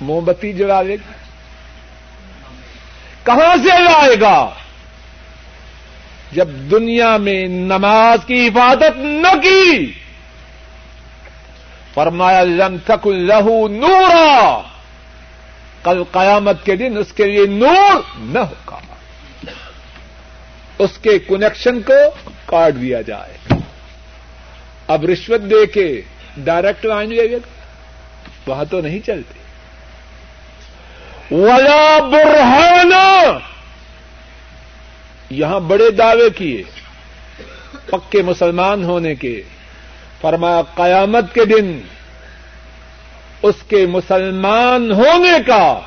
[0.00, 1.12] موم بتی جلا لے گا۔
[3.24, 4.50] کہاں سے لائے گا؟
[6.32, 9.92] جب دنیا میں نماز کی حفاظت نہ کی۔
[11.94, 14.60] فرمایا، لم تک لہو نورا۔
[15.84, 18.78] کل قیامت کے دن اس کے لیے نور نہ ہوگا
[20.78, 22.10] اس کے کنیکشن کو
[22.46, 23.54] کاٹ دیا جائے۔
[24.86, 26.02] اب رشوت دے کے
[26.36, 27.36] ڈائریکٹ لائن لے گا
[28.46, 29.38] وہاں تو نہیں چلتے
[31.34, 33.38] ولا برہانا
[35.30, 36.62] یہاں بڑے دعوے کیے۔
[37.86, 39.42] پکے مسلمان ہونے کے۔
[40.20, 41.80] فرمایا قیامت کے دن
[43.44, 45.80] اس کے مسلمان ہونے کا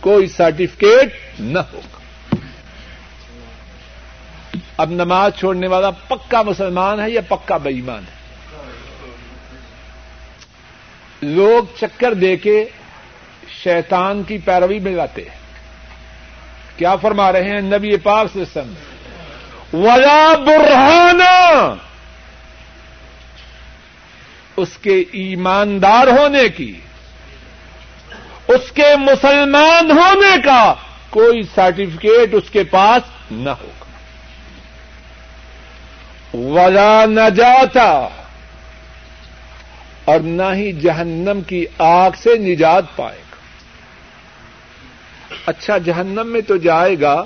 [0.00, 2.36] کوئی سرٹیفکیٹ نہ ہوگا۔
[4.76, 8.20] اب نماز چھوڑنے والا پکا مسلمان ہے یا پکا بےمان ہے؟
[11.22, 12.64] لوگ چکر دے کے
[13.62, 15.38] شیطان کی پیروی میں لاتے ہیں۔
[16.76, 18.74] کیا فرما رہے ہیں نبی پاک سے سم
[19.72, 21.74] ولا برہانا
[24.60, 26.80] اس کے ایماندار ہونے کی،
[28.48, 30.74] اس کے مسلمان ہونے کا
[31.10, 33.84] کوئی سرٹیفکیٹ اس کے پاس نہ ہوگا۔
[36.34, 38.08] ولا نہ جاتا
[40.04, 43.36] اور نہ ہی جہنم کی آگ سے نجات پائے گا۔
[45.46, 47.24] اچھا جہنم میں تو جائے گا،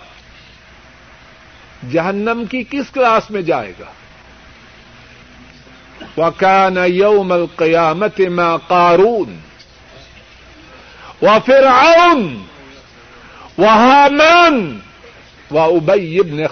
[1.92, 3.92] جہنم کی کس کلاس میں جائے گا؟
[6.16, 9.38] وکان یوم القیامت ما قارون
[11.22, 12.44] و فرعون
[13.58, 14.80] و حامان
[15.50, 15.56] و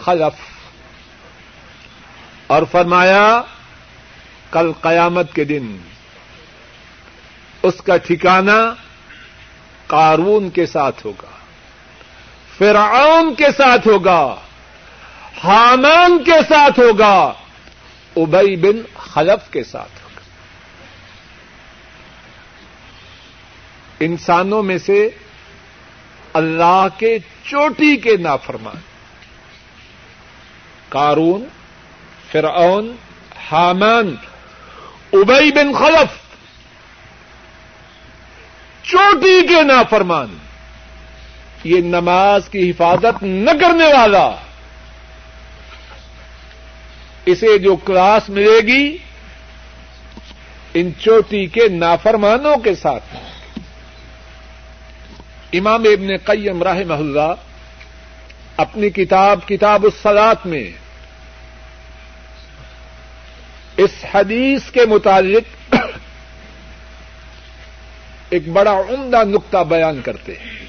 [0.04, 0.38] خلف.
[2.46, 3.42] اور فرمایا،
[4.50, 5.76] کل قیامت کے دن
[7.62, 8.58] اس کا ٹھکانا
[9.86, 11.30] قارون کے ساتھ ہوگا،
[12.58, 14.36] فرعون کے ساتھ ہوگا
[15.44, 17.32] حامان کے ساتھ ہوگا
[18.16, 18.82] ابئی بن
[19.14, 20.20] خلف کے ساتھ۔ ہوگا
[24.00, 25.08] انسانوں میں سے
[26.32, 28.80] اللہ کے چوٹی کے نافرمان۔
[30.88, 31.44] قارون،
[32.32, 32.96] فرعون،
[33.52, 34.16] حامان
[35.12, 36.22] ابئی بن خلف۔
[38.82, 40.38] چوٹی کے نافرمان۔
[41.64, 44.30] یہ نماز کی حفاظت نہ کرنے والا
[47.26, 48.96] اسے جو کلاس ملے گی،
[50.74, 53.16] ان چوٹی کے نافرمانوں کے ساتھ۔
[55.52, 57.34] امام ابن قیم راہ اللہ
[58.56, 60.70] اپنی کتاب کتاب السلات میں
[63.76, 65.74] اس حدیث کے متعلق
[68.30, 70.66] ایک بڑا عمدہ نقطہ بیان کرتے ہیں۔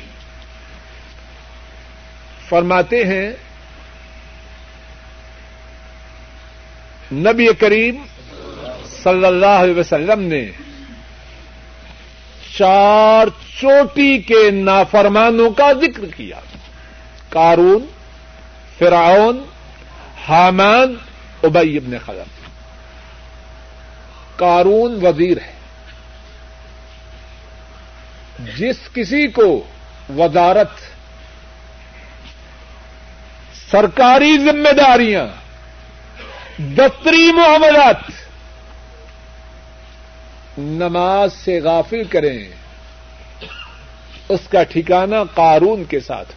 [2.49, 3.31] فرماتے ہیں
[7.13, 8.03] نبی کریم
[9.03, 10.49] صلی اللہ علیہ وسلم نے
[12.57, 13.27] چار
[13.61, 16.39] چوٹی کے نافرمانوں کا ذکر کیا۔
[17.29, 17.85] کارون
[18.77, 19.43] فرعون،
[20.27, 20.95] حامان
[21.43, 22.49] ابئی ابن خلم
[24.35, 25.53] کارون وزیر ہے۔
[28.57, 29.63] جس کسی کو
[30.17, 30.71] وزارت،
[33.71, 35.42] سرکاری ذمہ داریاں
[36.57, 37.95] دفتری معاملات۔
[40.57, 42.47] نماز سے غافل کریں۔
[44.29, 46.33] اس کا ٹھکانہ قارون کے ساتھ۔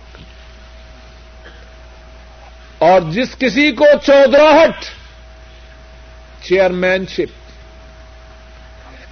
[2.79, 4.85] اور جس کسی کو چودراہٹ۔
[6.45, 7.51] چیئرمین شپ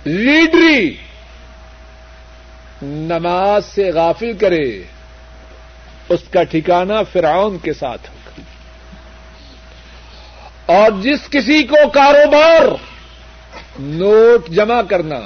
[0.04, 0.96] لیڈری۔
[2.82, 4.82] نماز سے غافل کرے۔
[6.08, 8.23] اس کا ٹھکانہ فرعون کے ساتھ۔ ہوگا
[10.66, 12.62] اور جس کسی کو کاروبار
[13.78, 15.20] نوٹ جمع کرنا،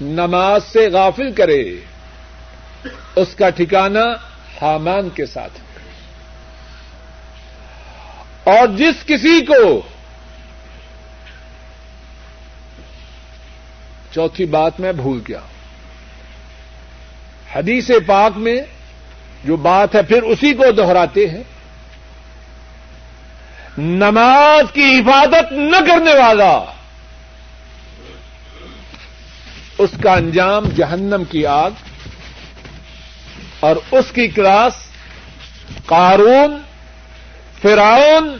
[0.00, 1.74] نماز سے غافل کرے،
[3.16, 4.14] اس کا ٹھکانہ
[4.62, 5.52] حامان کے ساتھ۔
[8.48, 9.82] اور جس کسی کو
[14.14, 15.40] چوتھی بات میں بھول گیا۔
[17.54, 18.62] حدیث پاک میں
[19.44, 21.42] جو بات ہے، پھر اسی کو دوہراتے ہیں۔
[23.78, 26.64] نماز کی حفاظت نہ کرنے والا
[29.78, 31.70] اس کا انجام جہنم کی آگ
[33.60, 34.74] اور اس کی کلاس
[35.86, 36.58] قارون،
[37.62, 38.36] فرعون،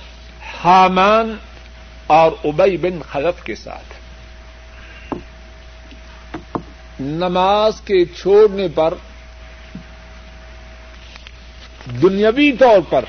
[0.64, 1.37] حامان
[2.07, 3.95] اور ابئی بن خلف کے ساتھ۔
[7.01, 8.95] نماز کے چھوڑنے پر،
[12.03, 13.05] دنیاوی طور پر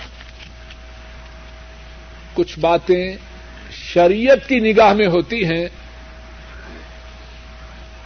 [2.33, 3.15] کچھ باتیں
[3.71, 5.65] شریعت کی نگاہ میں ہوتی ہیں،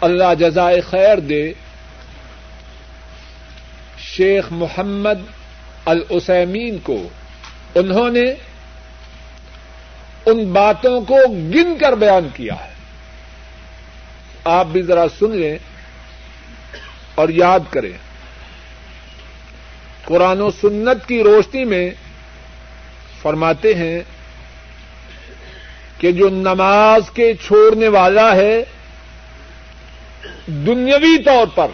[0.01, 1.53] اللہ جزائے خیر دے۔
[3.97, 5.19] شیخ محمد
[5.85, 7.09] السمین کو
[7.75, 8.33] انہوں نے
[10.25, 12.73] ان باتوں کو گن کر بیان کیا ہے۔
[14.43, 15.57] آپ بھی ذرا سن لیں
[17.15, 17.97] اور یاد کریں۔
[20.05, 21.91] قرآن و سنت کی روشنی میں
[23.21, 23.99] فرماتے ہیں
[25.97, 28.63] کہ جو نماز کے چھوڑنے والا ہے
[30.47, 31.67] دنیاوی طور پر،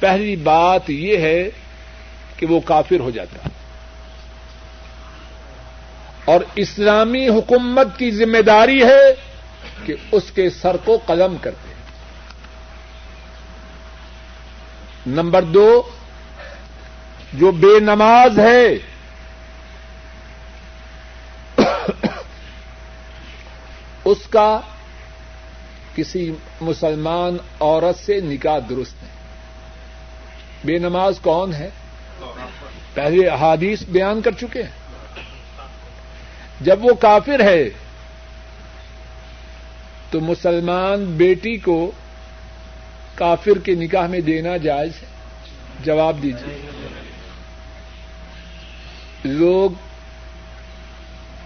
[0.00, 1.50] پہلی بات یہ ہے
[2.36, 3.48] کہ وہ کافر ہو جاتا
[6.24, 9.12] اور اسلامی حکومت کی ذمہ داری ہے
[9.84, 11.74] کہ اس کے سر کو قلم کرتے
[15.06, 15.82] نمبر دو،
[17.32, 18.64] جو بے نماز ہے
[24.04, 24.60] اس کا
[25.94, 29.08] کسی مسلمان عورت سے نکاح درست ہے
[30.64, 31.70] بے نماز کون ہے؟
[32.94, 34.70] پہلے احادیث بیان کر چکے ہیں۔
[36.60, 37.70] جب وہ کافر ہے،
[40.10, 41.90] تو مسلمان بیٹی کو
[43.14, 45.08] کافر کے نکاح میں دینا جائز ہے۔
[45.84, 46.58] جواب دیجیے
[49.24, 49.70] لوگ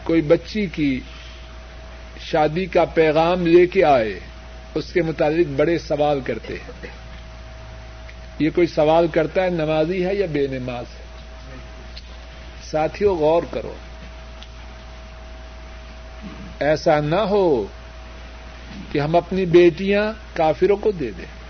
[0.03, 1.01] کوئی بچی کی
[2.21, 4.21] شادی کا پیغام لے کے آئے،
[4.75, 6.87] اس کے متعلق بڑے سوال کرتے ہیں۔
[8.39, 11.05] یہ کوئی سوال کرتا ہے نمازی ہے یا بے نماز ہے؟
[12.71, 13.75] ساتھیوں غور کرو۔
[16.59, 17.67] ایسا نہ ہو
[18.93, 21.43] کہ ہم اپنی بیٹیاں کافروں کو دے دیں۔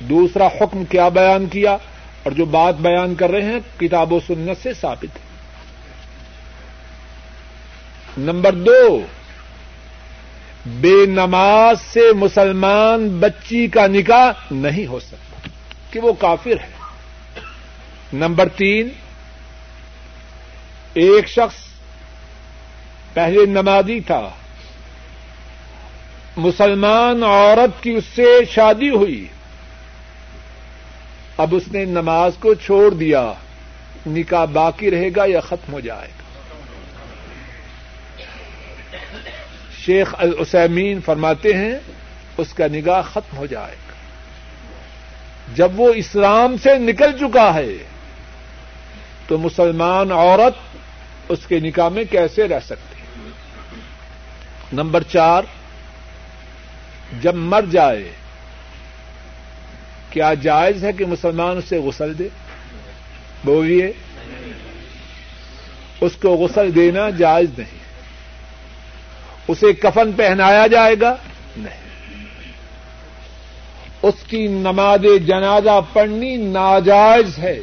[0.00, 1.72] دوسرا حکم کیا بیان کیا
[2.22, 5.31] اور جو بات بیان کر رہے ہیں، کتاب و سنت سے ثابت ہے۔
[8.18, 9.06] نمبر دو،
[10.66, 15.48] بے نماز سے مسلمان بچی کا نکاح نہیں ہو سکتا،
[15.90, 16.70] کہ وہ کافر ہے۔
[18.12, 18.88] نمبر تین،
[20.94, 21.56] ایک شخص
[23.14, 24.28] پہلے نمازی تھا،
[26.36, 29.26] مسلمان عورت کی اس سے شادی ہوئی۔
[31.36, 33.32] اب اس نے نماز کو چھوڑ دیا،
[34.06, 36.21] نکاح باقی رہے گا یا ختم ہو جائے گا؟
[39.86, 41.74] شیخ السمین فرماتے ہیں،
[42.38, 43.92] اس کا نگاہ ختم ہو جائے گا۔
[45.54, 47.72] جب وہ اسلام سے نکل چکا ہے،
[49.26, 50.76] تو مسلمان عورت
[51.28, 53.02] اس کے نکاح میں کیسے رہ سکتی؟
[54.72, 55.42] نمبر چار،
[57.20, 58.10] جب مر جائے،
[60.10, 62.28] کیا جائز ہے کہ مسلمان اسے غسل دے؟
[63.44, 63.92] بولیے،
[66.00, 67.81] اس کو غسل دینا جائز نہیں۔
[69.48, 71.16] اسے کفن پہنایا جائے گا؟
[71.56, 71.82] نہیں۔
[74.02, 77.60] اس کی نماز جنازہ پڑھنی ناجائز ہے۔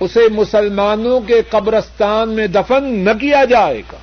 [0.00, 3.96] اسے مسلمانوں کے قبرستان میں دفن نہ کیا جائے گا۔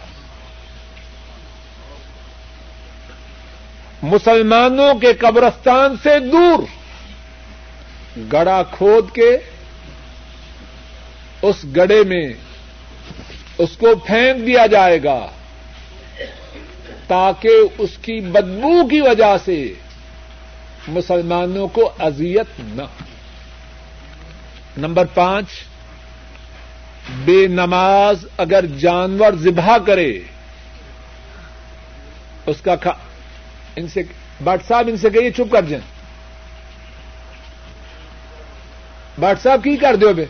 [4.03, 6.63] مسلمانوں کے قبرستان سے دور،
[8.33, 9.37] گڑا کھود کے
[11.41, 12.33] اس گڑے میں
[13.57, 15.27] اس کو پھینک دیا جائے گا
[17.07, 19.73] تاکہ اس کی بدبو کی وجہ سے
[20.87, 23.03] مسلمانوں کو اذیت نہ ہو۔
[24.77, 25.45] نمبر پانچ،
[27.25, 30.19] بے نماز اگر جانور ذبح کرے،
[32.45, 32.93] اس کا کھا
[33.75, 34.03] ان سے
[34.43, 35.85] بٹ صاحب ان سے کہیے چپ کر جائیں۔
[39.17, 40.25] بٹ صاحب کی کر دو بے؟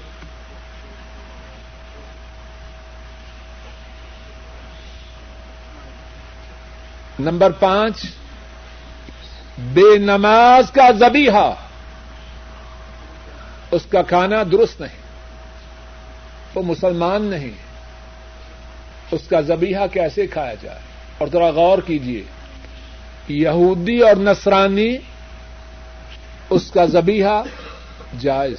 [7.23, 8.05] نمبر پانچ،
[9.57, 11.53] بے نماز کا زبیحہ
[13.71, 15.01] اس کا کھانا درست نہیں،
[16.55, 17.51] وہ مسلمان نہیں۔
[19.11, 20.79] اس کا زبیحہ کیسے کھایا جائے؟
[21.17, 22.23] اور ذرا غور کیجیے
[23.27, 24.97] یہودی اور نصرانی،
[26.49, 27.43] اس کا زبیحہ
[28.19, 28.57] جائز۔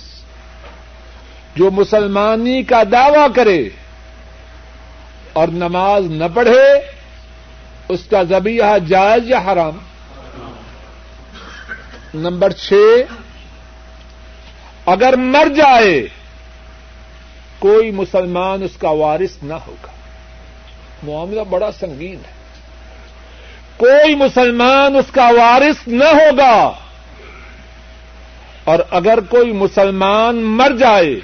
[1.56, 3.68] جو مسلمانی کا دعوی کرے
[5.32, 6.93] اور نماز نہ پڑھے
[7.88, 9.78] اس کا زبیحہ جائز یا حرام؟
[12.14, 12.74] نمبر چھ،
[14.86, 16.08] اگر مر جائے،
[17.58, 19.92] کوئی مسلمان اس کا وارث نہ ہوگا۔
[21.02, 22.32] معاملہ بڑا سنگین ہے۔
[23.76, 26.72] کوئی مسلمان اس کا وارث نہ ہوگا۔
[28.64, 31.20] اور اگر کوئی مسلمان مر جائے،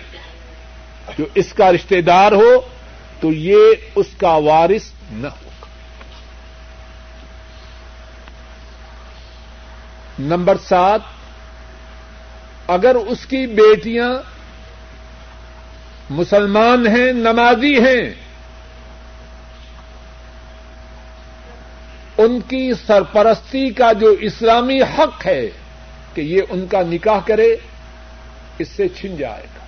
[1.18, 2.60] جو اس کا رشتہ دار ہو،
[3.20, 3.58] تو یہ
[3.94, 4.82] اس کا وارث
[5.12, 5.49] نہ ہوگا
[10.20, 11.00] نمبر سات،
[12.68, 14.10] اگر اس کی بیٹیاں
[16.10, 18.14] مسلمان ہیں، نمازی ہیں،
[22.18, 25.50] ان کی سرپرستی کا جو اسلامی حق ہے
[26.14, 27.56] کہ یہ ان کا نکاح کرے،
[28.58, 29.64] اس سے چھن جائے گا۔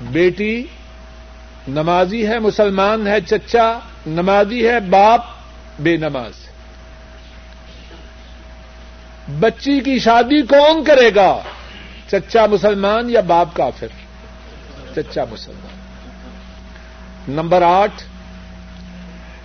[0.00, 0.66] بیٹی
[1.68, 5.20] نمازی ہے، مسلمان ہے، چچا نمازی ہے، باپ
[5.78, 6.45] بے نماز۔
[9.28, 11.42] بچی کی شادی کون کرے گا؟
[12.10, 13.86] چچا مسلمان یا باپ کافر؟
[14.94, 15.76] چچا مسلمان۔
[17.28, 18.02] نمبر آٹھ،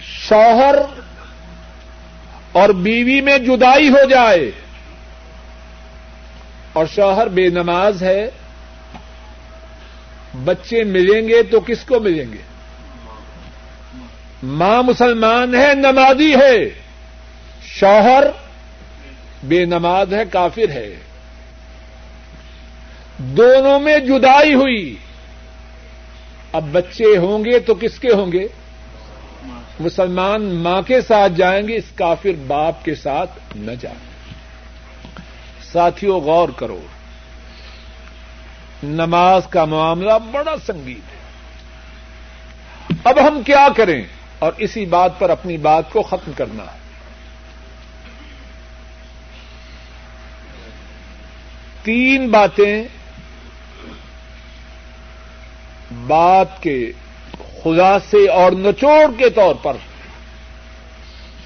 [0.01, 0.75] شوہر
[2.51, 4.51] اور بیوی میں جدائی ہو جائے۔
[6.73, 8.29] اور شوہر بے نماز ہے۔
[10.45, 12.41] بچے ملیں گے تو کس کو ملیں گے؟
[14.43, 16.69] ماں مسلمان ہے، نمازی ہے۔
[17.61, 18.23] شوہر
[19.43, 20.95] بے نماز ہے، کافر ہے۔
[23.17, 24.95] دونوں میں جدائی ہوئی۔
[26.51, 28.47] اب بچے ہوں گے تو کس کے ہوں گے؟
[29.79, 34.11] مسلمان ماں کے ساتھ جائیں گے، اس کافر باپ کے ساتھ نہ جائیں۔
[35.71, 36.81] ساتھیوں غور کرو۔
[38.83, 41.21] نماز کا معاملہ بڑا سنگین ہے۔
[43.03, 44.03] اب ہم کیا کریں؟
[44.39, 46.80] اور اسی بات پر اپنی بات کو ختم کرنا ہے۔
[51.83, 52.83] تین باتیں
[56.07, 56.91] بات کے
[57.63, 59.77] خلاصے اور نچوڑ کے طور پر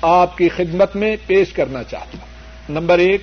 [0.02, 2.28] آپ کی خدمت میں پیش کرنا چاہتا ہوں۔
[2.70, 3.22] نمبر ایک،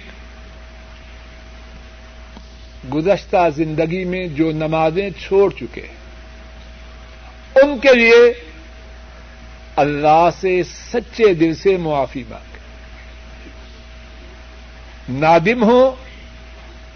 [2.95, 5.87] گزشتہ زندگی میں جو نمازیں چھوڑ چکے
[7.55, 8.35] ان کے لیے
[9.77, 12.59] اللہ سے سچے دل سے معافی مانگے۔
[15.09, 15.95] نادم ہو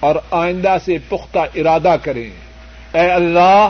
[0.01, 2.30] اور آئندہ سے پختہ ارادہ کریں۔
[2.92, 3.68] اے اللہ،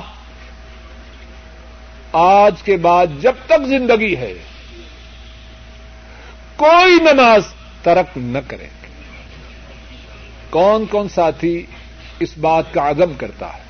[2.12, 4.34] آج کے بعد جب تک زندگی ہے،
[6.56, 7.42] کوئی نماز
[7.82, 8.68] ترک نہ کریں۔
[10.50, 11.66] کون کون ساتھی
[12.20, 13.62] اس بات کا عزم کرتا ہے؟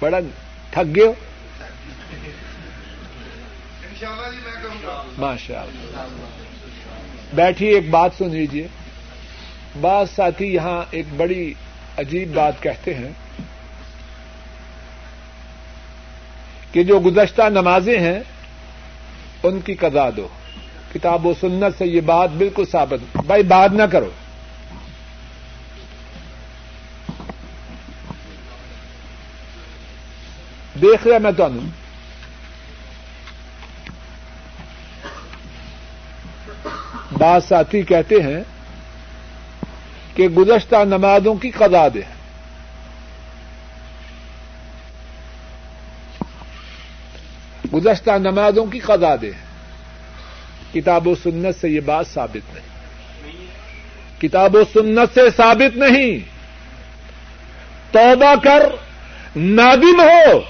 [0.00, 0.18] بڑا
[0.70, 1.12] تھک گئے ہو؟
[5.18, 6.02] ماشاء اللہ
[7.34, 8.66] بیٹھی ایک بات سن لیجیے
[9.80, 11.54] بعض ساتھی یہاں ایک بڑی
[11.98, 13.10] عجیب بات کہتے ہیں
[16.72, 18.20] کہ جو گزشتہ نمازیں ہیں،
[19.42, 20.28] ان کی قضا دو۔
[20.94, 24.10] کتاب و سنت سے یہ بات بالکل ثابت۔ بھائی، بات نہ کرو۔
[30.82, 31.70] دیکھ رہا میں تمہیں
[37.18, 38.59] بعض ساتھی کہتے ہیں
[40.20, 42.00] کہ گزشتہ نمازوں کی قضا دے۔
[47.74, 49.30] گزشتہ نمازوں کی قضا دے۔
[50.72, 52.66] کتاب و سنت سے یہ بات ثابت نہیں۔
[54.20, 56.18] کتاب و سنت سے ثابت نہیں۔
[57.90, 58.62] توبہ کر،
[59.36, 60.40] نادم ہو۔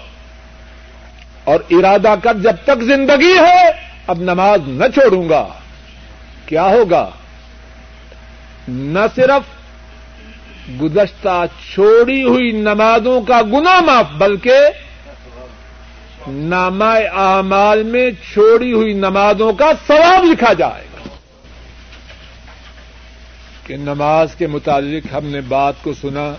[1.44, 3.70] اور ارادہ کر جب تک زندگی ہے،
[4.06, 5.46] اب نماز نہ چھوڑوں گا۔
[6.46, 7.10] کیا ہوگا؟
[8.68, 9.59] نہ صرف
[10.80, 11.44] گزشتہ
[11.74, 14.56] چھوڑی ہوئی نمازوں کا گنا معاف، بلکہ
[16.28, 21.08] نامہ اعمال میں چھوڑی ہوئی نمازوں کا ثواب لکھا جائے گا۔
[23.66, 26.34] کہ نماز کے متعلق ہم نے بات کو سنا،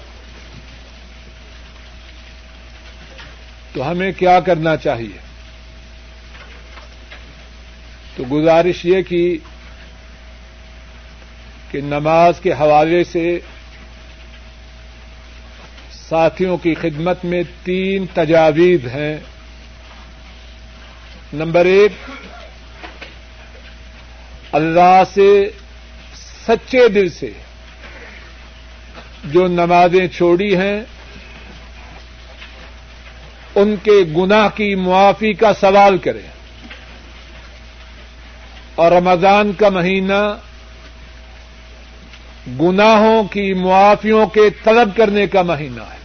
[3.74, 5.18] تو ہمیں کیا کرنا چاہیے؟
[8.16, 9.38] تو گزارش یہ کی
[11.72, 13.40] کہ نماز کے حوالے سے
[16.12, 19.18] ساتھیوں کی خدمت میں تین تجاویز ہیں۔
[21.34, 21.91] نمبر ایک،
[24.51, 25.51] اللہ سے
[26.47, 27.32] سچے دل سے
[29.26, 30.82] جو نمازیں چھوڑی ہیں،
[33.55, 36.28] ان کے گناہ کی معافی کا سوال کریں۔
[38.76, 40.38] اور رمضان کا مہینہ
[42.62, 46.01] گناہوں کی معافیوں کے طلب کرنے کا مہینہ ہے۔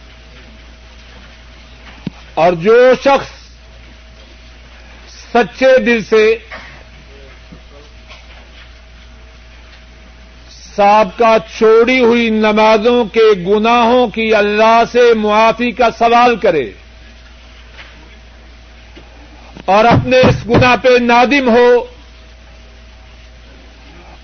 [2.37, 3.29] اور جو شخص
[5.33, 6.25] سچے دل سے
[10.75, 16.65] سابقہ چھوڑی ہوئی نمازوں کے گناہوں کی اللہ سے معافی کا سوال کرے
[19.65, 21.69] اور اپنے اس گنا پہ نادم ہو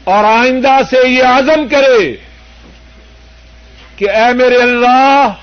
[0.04, 2.16] اور آئندہ سے یہ عزم کرے
[3.96, 5.43] کہ اے میرے اللہ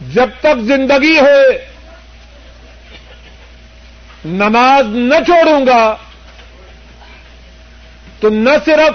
[0.00, 1.42] جب تک زندگی ہے،
[4.24, 5.96] نماز نہ چھوڑوں گا،
[8.20, 8.94] تو نہ صرف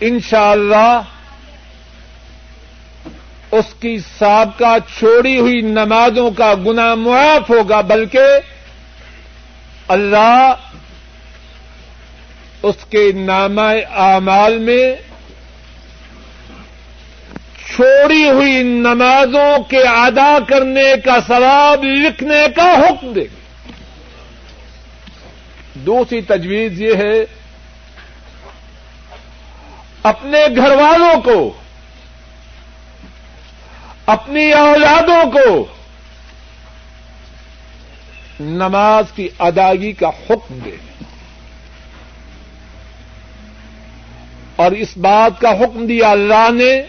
[0.00, 1.10] انشاءاللہ اللہ
[3.52, 8.26] اس کی سابقہ چھوڑی ہوئی نمازوں کا گنا معاف ہوگا، بلکہ
[9.88, 10.54] اللہ
[12.62, 14.84] اس کے نام اعمال میں
[17.74, 23.24] چھوڑی ہوئی نمازوں کے ادا کرنے کا ثواب لکھنے کا حکم دے
[25.74, 27.26] دوسری تجویز یہ ہے،
[30.02, 31.52] اپنے گھر والوں کو،
[34.06, 35.66] اپنی اولادوں کو
[38.40, 40.76] نماز کی ادائیگی کا حکم دے۔
[44.56, 46.82] اور اس بات کا حکم دیا اللہ نے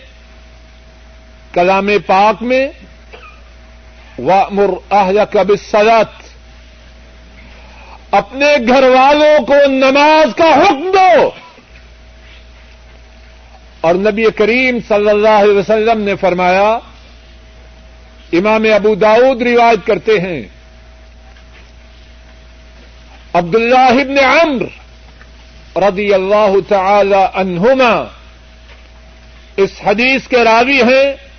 [1.53, 2.67] کلام پاک میں
[4.19, 6.21] وامر اہلک بالصلاۃ
[8.11, 11.29] اپنے گھر والوں کو نماز کا حکم دو۔
[13.81, 16.77] اور نبی کریم صلی اللہ علیہ وسلم نے فرمایا،
[18.33, 20.41] امام ابو داود روایت کرتے ہیں،
[23.33, 24.63] عبداللہ ابن عمر
[25.81, 27.93] رضی اللہ تعالی عنہما
[29.57, 31.32] اس حدیث کے راوی ہیں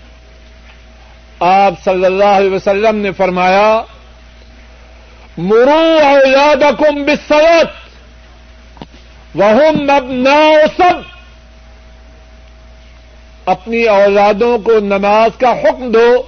[1.45, 3.83] آپ صلی اللہ علیہ وسلم نے فرمایا
[5.39, 7.71] مرو اولادکم بالصلاة
[9.35, 10.95] وهم ابناء سب۔
[13.47, 16.23] اپنی اولادوں کو نماز کا حکم دو،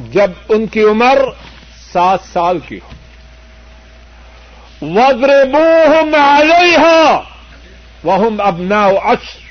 [0.00, 1.18] جب ان کی عمر
[1.92, 2.90] سات سال کی ہو۔
[4.82, 7.18] وزر بوہم علیہ
[8.04, 9.49] وہم ابنا اچ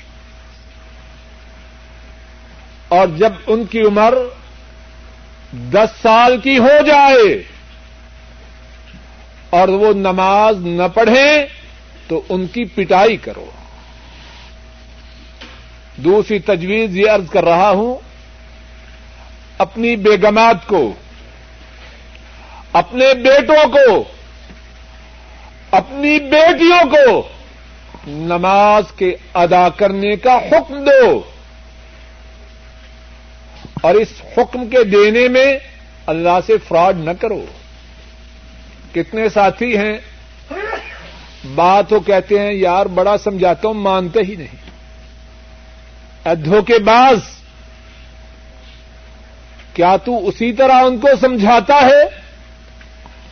[2.90, 4.14] اور جب ان کی عمر
[5.52, 7.42] دس سال کی ہو جائے
[9.50, 11.46] اور وہ نماز نہ پڑھیں
[12.08, 13.50] تو ان کی پٹائی کرو۔
[15.96, 17.94] دوسری تجویز یہ عرض کر رہا ہوں،
[19.58, 20.92] اپنی بیگمات کو،
[22.72, 24.04] اپنے بیٹوں کو،
[25.70, 27.28] اپنی بیٹیوں کو
[28.06, 31.22] نماز کے ادا کرنے کا حکم دو۔
[33.80, 35.58] اور اس حکم کے دینے میں
[36.06, 37.46] اللہ سے فراڈ نہ کرو۔
[38.94, 39.98] کتنے ساتھی ہیں۔
[41.54, 44.70] بات ہو کہتے ہیں، یار بڑا سمجھاتا ہوں، مانتے ہی نہیں۔
[46.34, 47.18] دھوکے باز،
[49.74, 52.20] کیا تو اسی طرح ان کو سمجھاتا ہے؟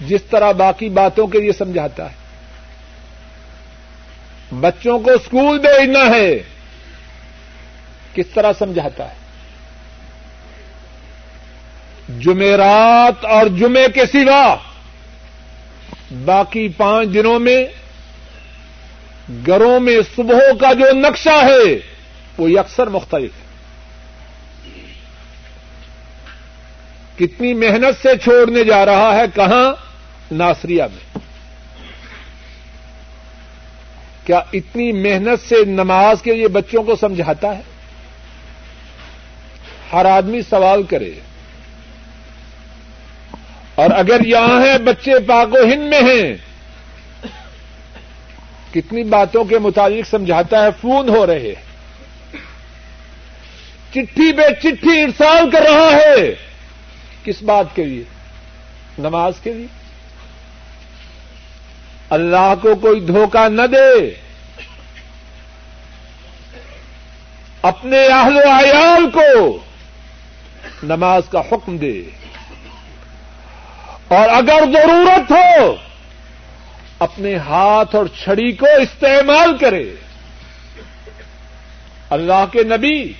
[0.01, 2.16] جس طرح باقی باتوں کے لیے سمجھاتا ہے۔
[4.61, 6.38] بچوں کو اسکول بھیجنا ہے،
[8.14, 9.28] کس طرح سمجھاتا ہے؟
[12.09, 14.56] جمعرات اور جمعے کے سوا
[16.24, 17.66] باقی پانچ دنوں میں
[19.46, 21.94] گھروں میں صبح کا جو نقشہ ہے،
[22.38, 23.48] وہ یکسر مختلف ہے۔
[27.16, 29.72] کتنی محنت سے چھوڑنے جا رہا ہے، کہاں؟
[30.34, 31.18] ناسریا میں۔
[34.26, 37.62] کیا اتنی محنت سے نماز کے لیے بچوں کو سمجھاتا ہے؟
[39.92, 41.11] ہر آدمی سوال کرے۔
[43.79, 46.37] اور اگر یہاں ہے بچے پاک و ہند میں ہیں،
[48.74, 51.55] کتنی باتوں کے متعلق سمجھاتا ہے، فون ہو رہے
[53.91, 56.35] چٹھی پہ چٹھی ارسال کر رہا ہے۔
[57.24, 58.03] کس بات کے لیے؟
[58.99, 59.66] نماز کے لیے۔
[62.11, 64.11] اللہ کو کوئی دھوکہ نہ دے۔
[67.62, 69.59] اپنے اہل و عیال کو
[70.83, 72.03] نماز کا حکم دے۔
[74.09, 75.76] اور اگر ضرورت ہو،
[76.98, 79.94] اپنے ہاتھ اور چھڑی کو استعمال کرے۔
[82.11, 83.12] اللہ کے نبی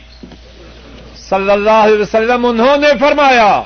[1.17, 3.63] صلی اللہ علیہ وسلم، انہوں نے فرمایا،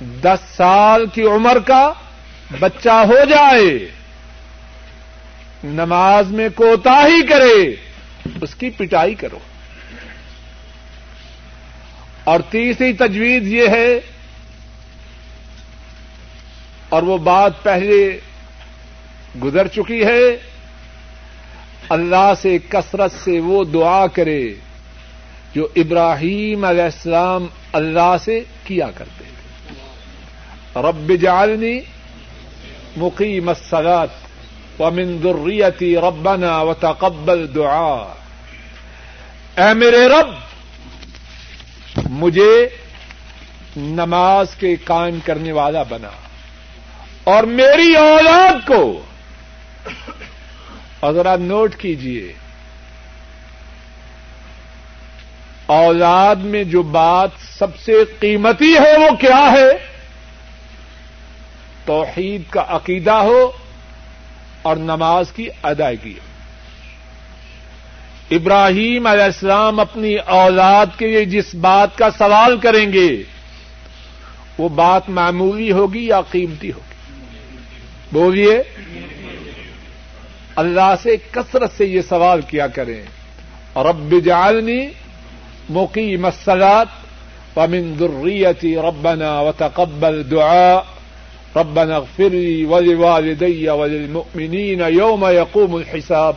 [0.00, 1.92] دس سال کی عمر کا
[2.60, 3.88] بچہ ہو جائے،
[5.64, 7.74] نماز میں کوتا ہی کرے،
[8.42, 9.38] اس کی پٹائی کرو۔
[12.24, 14.00] اور تیسری تجویز یہ ہے
[16.94, 18.18] اور وہ بات پہلے
[19.42, 20.36] گزر چکی ہے۔
[21.88, 24.54] اللہ سے کثرت سے وہ دعا کرے
[25.54, 29.34] جو ابراہیم علیہ السلام اللہ سے کیا کرتے تھے۔
[30.80, 31.80] رب جعلنی
[32.96, 34.06] مقیم الصلاة
[34.78, 38.14] ومن ذریتی ربنا وتقبل دعا۔
[39.56, 40.28] اے میرے رب،
[42.10, 42.68] مجھے
[43.76, 46.10] نماز کے قائم کرنے والا بنا۔
[47.24, 49.02] اور میری اولاد کو
[51.02, 52.32] اگر آپ نوٹ کیجیے
[55.66, 59.94] اولاد میں جو بات سب سے قیمتی ہے وہ کیا ہے؟
[61.84, 63.52] توحید کا عقیدہ ہو
[64.62, 66.34] اور نماز کی ادائیگی ہو۔
[68.30, 73.22] ابراہیم علیہ السلام اپنی اولاد کے لیے جس بات کا سوال کریں گے،
[74.58, 76.93] وہ بات معمولی ہوگی یا قیمتی ہوگی؟
[78.12, 78.62] بولیے،
[80.56, 83.02] اللہ سے کثرت سے یہ سوال کیا کریں۔
[83.76, 84.86] رب جعلنی
[85.70, 86.84] مقیم الصلاة
[87.56, 90.80] ومن ذریتی ربنا وتقبل دعاء۔
[91.56, 96.36] ربنا اغفر لي ولوالدي وللمؤمنين يوم يقوم الحساب۔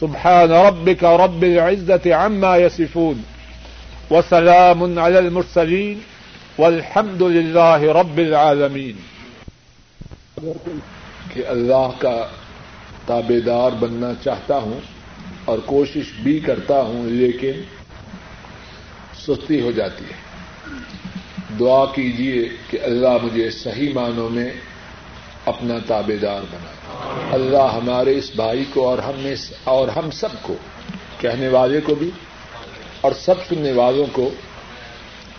[0.00, 3.22] سبحان ربك رب العزة عما يصفون
[4.10, 5.98] وسلام على المرسلين
[6.58, 9.17] والحمد لله رب العالمين
[11.34, 12.26] کہ اللہ کا
[13.06, 14.80] تابے دار بننا چاہتا ہوں
[15.44, 17.52] اور کوشش بھی کرتا ہوں، لیکن
[19.18, 20.28] سستی ہو جاتی ہے۔
[21.60, 24.50] دعا کیجیے کہ اللہ مجھے صحیح معنوں میں
[25.44, 26.72] اپنا تابے دار بنا۔
[27.32, 29.26] اللہ ہمارے اس بھائی کو اور ہم
[29.64, 30.54] اور ہم سب کو،
[31.18, 32.10] کہنے والے کو بھی
[33.00, 34.30] اور سب سننے والوں کو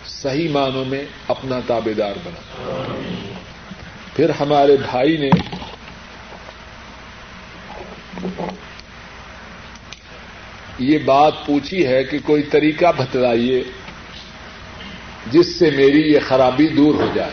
[0.06, 2.60] صحیح معنوں میں اپنا تابے دار بنا۔
[4.20, 5.30] پھر ہمارے بھائی نے
[10.78, 13.64] یہ بات پوچھی ہے کہ کوئی طریقہ بتلائیے
[15.30, 17.30] جس سے میری یہ خرابی دور ہو جائے۔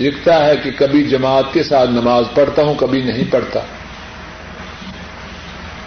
[0.00, 3.60] لکھتا ہے کہ کبھی جماعت کے ساتھ نماز پڑھتا ہوں، کبھی نہیں پڑھتا۔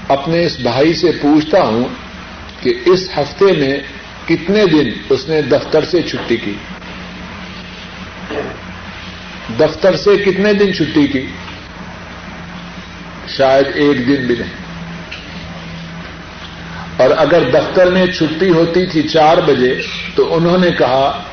[0.07, 1.83] اپنے اس بھائی سے پوچھتا ہوں
[2.61, 3.79] کہ اس ہفتے میں
[4.27, 6.53] کتنے دن اس نے دفتر سے چھٹی کی؟
[9.59, 11.27] دفتر سے کتنے دن چھٹی کی؟
[13.27, 14.67] شاید ایک دن بھی نہیں۔
[16.97, 19.81] اور اگر دفتر میں چھٹی ہوتی تھی چار بجے،
[20.15, 21.23] تو انہوں نے کہا،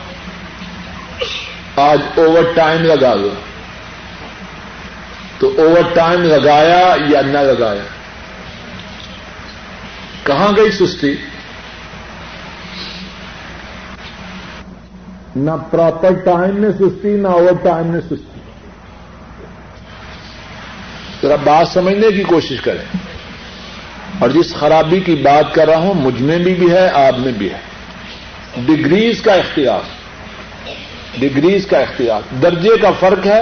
[1.76, 3.34] آج اوور ٹائم لگا دو۔
[5.38, 7.84] تو اوور ٹائم لگایا یا نہ لگایا؟
[10.24, 11.14] کہاں گئی سستی؟
[15.36, 18.40] نہ پراپر ٹائم میں سستی نہ اوور ٹائم میں سستی۔
[21.22, 22.96] ذرا بات سمجھنے کی کوشش کریں۔
[24.18, 27.32] اور جس خرابی کی بات کر رہا ہوں مجھ میں بھی, بھی ہے آپ میں
[27.32, 27.58] بھی ہے۔
[28.66, 29.80] ڈگریز کا اختیار۔
[31.18, 33.40] ڈگریز کا اختیار۔ درجے کا فرق ہے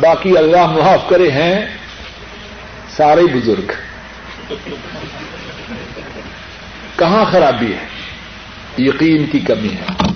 [0.00, 1.66] باقی اللہ معاف کرے ہیں
[2.96, 3.72] سارے بزرگ۔
[6.96, 7.86] کہاں خرابی ہے؟
[8.78, 10.12] یقین کی کمی ہے۔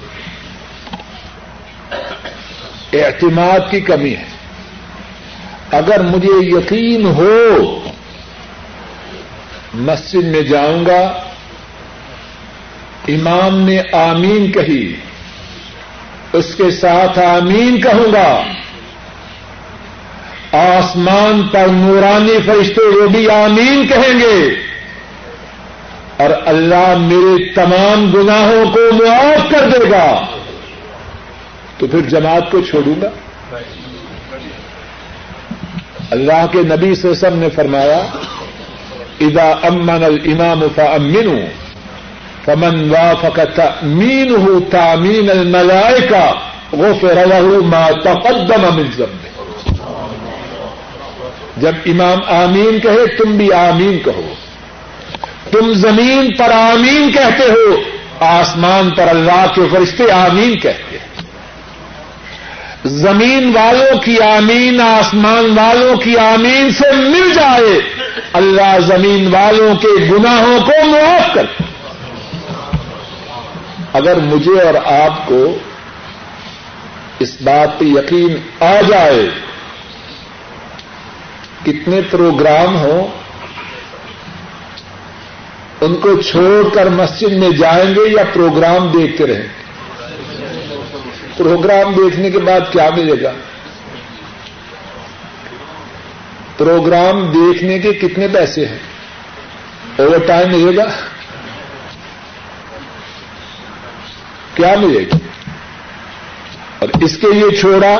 [2.92, 4.24] اعتماد کی کمی ہے۔
[5.70, 7.80] اگر مجھے یقین ہو
[9.74, 11.22] مسجد میں جاؤں گا،
[13.08, 14.94] امام نے آمین کہی،
[16.32, 18.42] اس کے ساتھ آمین کہوں گا۔
[20.52, 24.54] آسمان پر نورانی فرشتے وہ بھی آمین کہیں گے۔
[26.16, 30.35] اور اللہ میرے تمام گناہوں کو معاف کر دے گا۔
[31.78, 33.09] تو پھر جماعت کو چھوڑوں گا؟
[36.11, 38.07] اللہ کے نبی سسم نے فرمایا
[39.20, 41.44] ادا امن المام فامن
[42.44, 46.32] فمن وافق مین ہوں تامین الملائے کا
[46.73, 46.94] وہ
[47.65, 49.28] ما تقدم من ذنبه.
[51.57, 54.35] جب امام آمین کہے، تم بھی آمین کہو۔
[55.51, 57.77] تم زمین پر آمین کہتے ہو،
[58.20, 61.15] آسمان پر اللہ کے فرشتے آمین کہتے ہیں۔
[62.86, 67.78] زمین والوں کی آمین، آسمان والوں کی آمین سے مل جائے،
[68.32, 71.46] اللہ زمین والوں کے گناہوں کو معاف کر
[73.92, 75.58] اگر مجھے اور آپ کو
[77.18, 79.28] اس بات پہ یقین آ جائے،
[81.64, 83.08] کتنے پروگرام ہوں،
[85.80, 89.65] ان کو چھوڑ کر مسجد میں جائیں گے یا پروگرام دیکھتے رہیں گے؟
[91.36, 93.32] پروگرام دیکھنے کے بعد کیا ملے گا؟
[96.56, 98.78] پروگرام دیکھنے کے کتنے پیسے ہیں؟
[99.96, 100.84] اوور ٹائم ملے گا؟
[104.54, 105.16] کیا ملے گا؟
[106.78, 107.98] اور اس کے لیے چھوڑا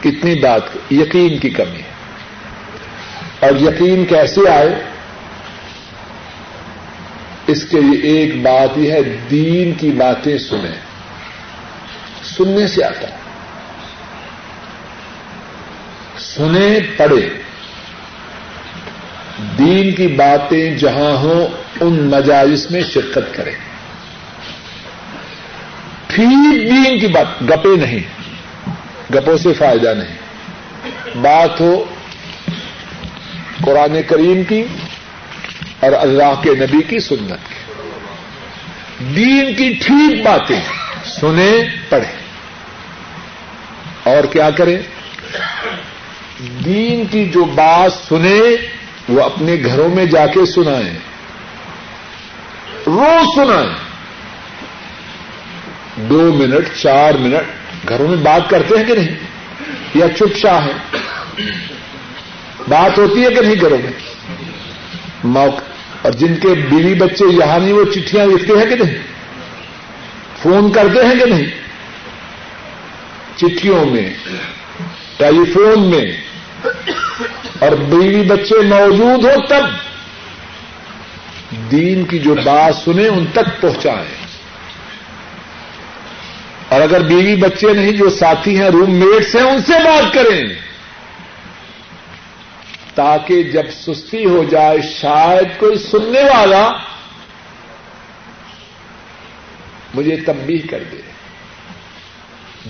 [0.00, 1.98] کتنی بات یقین کی کمی ہے۔
[3.40, 4.82] اور یقین کیسے آئے؟
[7.46, 10.87] اس کے لیے ایک بات یہ ہے، دین کی باتیں سنیں۔
[12.38, 13.16] سننے سے آتا ہے۔
[16.18, 17.28] سنیں پڑھے۔
[19.58, 21.48] دین کی باتیں جہاں ہوں،
[21.80, 23.54] ان مجالس میں شرکت کریں
[26.06, 28.28] ٹھیک دین کی بات، گپے نہیں۔
[29.14, 30.18] گپوں سے فائدہ نہیں۔
[31.22, 31.84] بات ہو
[33.64, 34.64] قرآن کریم کی
[35.80, 37.72] اور اللہ کے نبی کی سنت کی۔
[39.16, 40.60] دین کی ٹھیک باتیں
[41.04, 42.27] سنیں پڑھیں
[44.08, 44.78] اور کیا کریں
[46.64, 48.56] دین کی جو بات سنیں
[49.08, 50.98] وہ اپنے گھروں میں جا کے سنائیں
[52.86, 53.74] روز سنائیں
[55.96, 59.08] دو منٹ، چار منٹ، گھروں میں بات کرتے ہیں کہ نہیں؟
[59.94, 60.72] یا چپ شاہ ہے
[62.68, 63.92] بات ہوتی ہے کہ نہیں گھروں میں؟
[65.24, 65.60] موقع
[66.02, 68.94] اور جن کے بیوی بچے یہاں نہیں، وہ چٹھیاں لکھتے ہیں کہ نہیں؟
[70.42, 71.46] فون کرتے ہیں کہ نہیں؟
[73.38, 74.14] چٹھیوں میں
[75.16, 76.16] ٹیلی فون میں،
[77.58, 79.66] اور بیوی بچے موجود ہو تب
[81.70, 84.28] دین کی جو بات سنیں ان تک پہنچائیں۔
[86.68, 90.42] اور اگر بیوی بچے نہیں، جو ساتھی ہیں، روم میٹس ہیں، ان سے بات کریں۔
[92.94, 96.70] تاکہ جب سستی ہو جائے، شاید کوئی سننے والا
[99.94, 101.00] مجھے تبدیل کر دے۔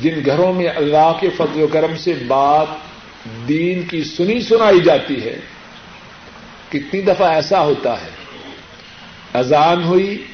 [0.00, 2.66] جن گھروں میں اللہ کے فضل و کرم سے بات
[3.48, 5.36] دین کی سنی سنائی جاتی ہے،
[6.68, 8.10] کتنی دفعہ ایسا ہوتا ہے،
[9.34, 10.24] اذان ہوئی،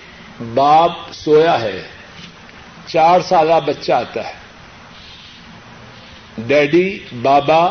[0.55, 1.82] باپ سویا ہے،
[2.86, 4.35] چار سالہ بچہ آتا ہے۔
[6.39, 7.70] ڈیڈی، بابا،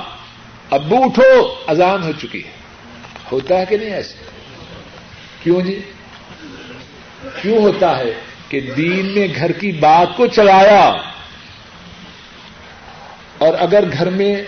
[0.70, 2.53] ابو اٹھو، اذان ہو چکی ہے۔
[3.32, 4.15] ہوتا ہے کہ نہیں ایسے
[5.44, 5.80] کیوں جی؟
[7.41, 8.14] کیوں ہوتا ہے
[8.49, 10.94] کہ دین نے گھر کی بات کو چلایا؟
[13.44, 14.41] اور اگر گھر میں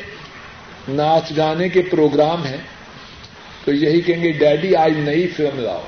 [0.87, 2.57] ناچ گانے کے پروگرام ہیں،
[3.65, 5.83] تو یہی کہیں گے، ڈیڈی، آج نئی فلم لاؤ۔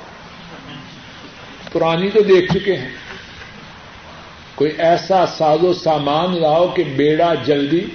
[1.72, 2.88] پرانی تو دیکھ چکے ہیں۔
[4.54, 7.86] کوئی ایسا ساز و سامان لاؤ کہ بیڑا جلدی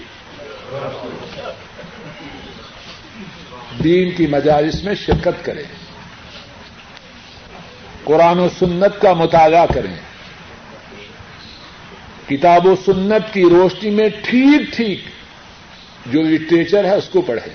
[3.83, 5.63] دین کی مجالس میں شرکت کریں
[8.03, 10.12] قرآن و سنت کا مطالعہ کریں۔
[12.29, 14.99] کتاب و سنت کی روشنی میں ٹھیک ٹھیک
[16.05, 17.53] جو لٹریچر ہے اس کو پڑھیں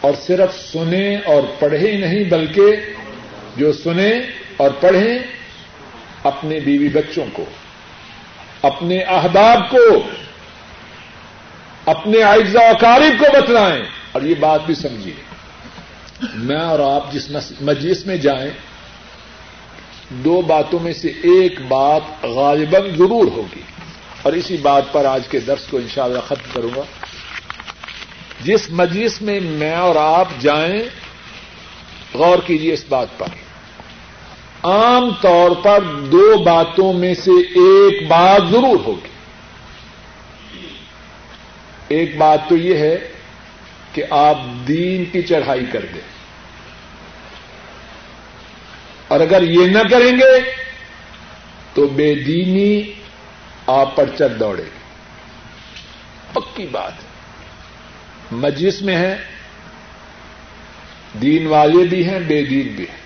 [0.00, 2.76] اور صرف سنیں اور پڑھیں نہیں بلکہ
[3.56, 4.20] جو سنیں
[4.56, 5.18] اور پڑھیں
[6.22, 7.44] اپنے بیوی بچوں کو،
[8.62, 10.02] اپنے احباب کو،
[11.86, 13.82] اپنے اعزا اقارب کو بتلائیں۔
[14.12, 15.14] اور یہ بات بھی سمجھیے،
[16.34, 17.30] میں اور آپ جس
[17.60, 18.50] مجلس میں جائیں
[20.10, 23.60] دو باتوں میں سے ایک بات غالباً ضرور ہوگی
[24.22, 26.82] اور اسی بات پر آج کے درس کو انشاءاللہ ختم کروں گا۔
[28.40, 30.82] جس مجلس میں میں اور آپ جائیں،
[32.14, 33.26] غور کیجیے اس بات پر۔
[34.62, 39.08] عام طور پر دو باتوں میں سے ایک بات ضرور ہوگی۔
[41.88, 42.98] ایک بات تو یہ ہے
[43.92, 46.13] کہ آپ دین کی چڑھائی کر دیں۔
[49.14, 50.50] اور اگر یہ نہ کریں گے
[51.74, 52.92] تو بے دینی
[53.66, 54.84] آپ پر چل دوڑے گی۔
[56.32, 56.92] پکی بات
[58.32, 59.16] مجلس میں ہے
[61.22, 63.04] دین والے بھی ہیں، بے دین بھی ہیں۔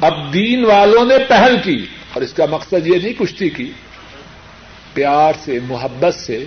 [0.00, 3.72] اب دین والوں نے پہل کی اور اس کا مقصد یہ نہیں کشتی کی،
[4.94, 6.44] پیار سے، محبت سے،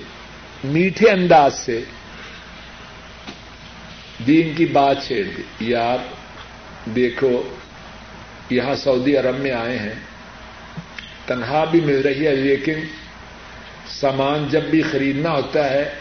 [0.63, 1.83] میٹھے انداز سے
[4.27, 5.97] دین کی بات چھیڑ دی۔ یار،
[6.89, 7.58] دیکھو
[8.49, 9.93] یہاں سعودی عرب میں آئے ہیں۔
[11.25, 12.73] تنہا بھی مل رہی ہے، لیکن
[13.87, 15.93] سامان جب بھی خریدنا ہوتا ہے،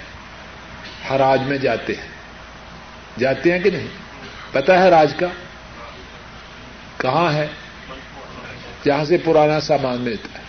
[1.11, 2.09] حراج میں جاتے ہیں۔
[3.19, 3.87] جاتے ہیں کہ نہیں؟
[4.53, 5.27] پتا ہے راج کا؟
[6.97, 7.47] کہاں ہے؟
[8.85, 10.45] جہاں سے پرانا سامان ملتا ہے۔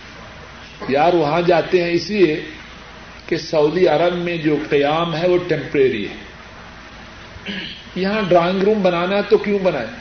[0.88, 2.44] یار، وہاں جاتے ہیں اس لیے
[3.26, 6.14] کہ سعودی عرب میں جو قیام ہے، وہ ٹیمپریری ہے۔
[7.94, 9.99] یہاں ڈرائنگ روم بنانا تو کیوں بنائیں؟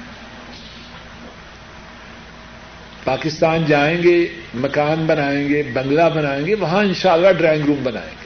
[3.10, 8.26] پاکستان جائیں گے، مکان بنائیں گے، بنگلہ بنائیں گے، وہاں انشاءاللہ ڈرائنگ روم بنائیں گے۔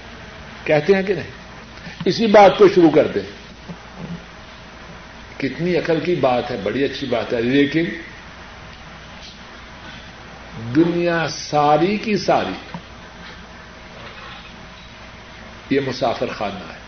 [0.64, 1.30] کہتے ہیں کہ نہیں؟
[2.06, 3.22] اسی بات کو شروع کر دیں۔
[5.40, 7.84] کتنی عقل کی بات ہے، بڑی اچھی بات ہے، لیکن
[10.76, 12.78] دنیا ساری کی ساری
[15.70, 16.80] یہ مسافر خانہ ہے۔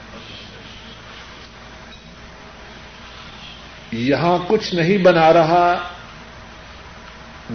[3.91, 5.89] یہاں کچھ نہیں بنا رہا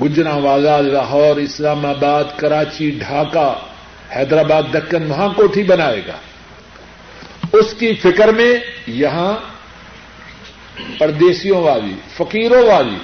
[0.02, 3.54] گجرا والا، لاہور اسلام آباد کراچی، ڈھاکہ،
[4.16, 6.16] حیدرآباد، دکن وہاں کوٹھی بنائے گا۔
[7.52, 8.54] اس کی فکر میں
[8.86, 9.34] یہاں
[10.98, 12.98] پردیسیوں والی، فقیروں والی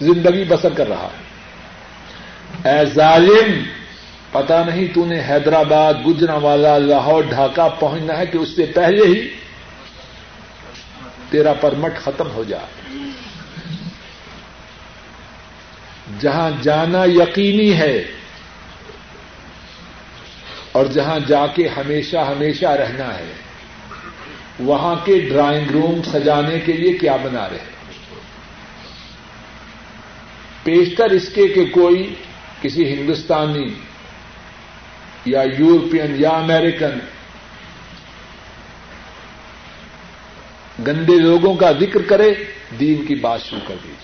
[0.00, 1.30] زندگی بسر کر رہا ہے۔
[2.70, 3.62] اے ظالم
[4.32, 9.04] پتا نہیں تو نے حیدرآباد گجرا والا، لاہور، ڈھاکہ پہنچنا ہے کہ اس سے پہلے
[9.06, 9.28] ہی
[11.30, 12.96] تیرا پرمٹ ختم ہو جائے۔
[16.18, 18.04] جہاں جانا یقینی ہے
[20.72, 23.32] اور جہاں جا کے ہمیشہ ہمیشہ رہنا ہے،
[24.60, 27.64] وہاں کے ڈرائنگ روم سجانے کے لیے کیا بنا رہے؟
[30.62, 32.14] پیشتر اس کے کہ کوئی
[32.62, 33.68] کسی ہندوستانی
[35.24, 36.98] یا یورپین یا امیریکن
[40.86, 42.32] گندے لوگوں کا ذکر کرے،
[42.80, 43.99] دین کی بات شروع کر دیجیے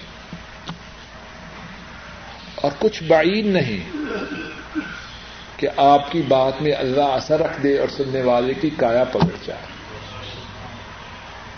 [2.57, 3.97] اور کچھ بعید نہیں
[5.57, 9.37] کہ آپ کی بات میں اللہ اثر رکھ دے اور سننے والے کی کایا پکڑ
[9.47, 9.63] جائے۔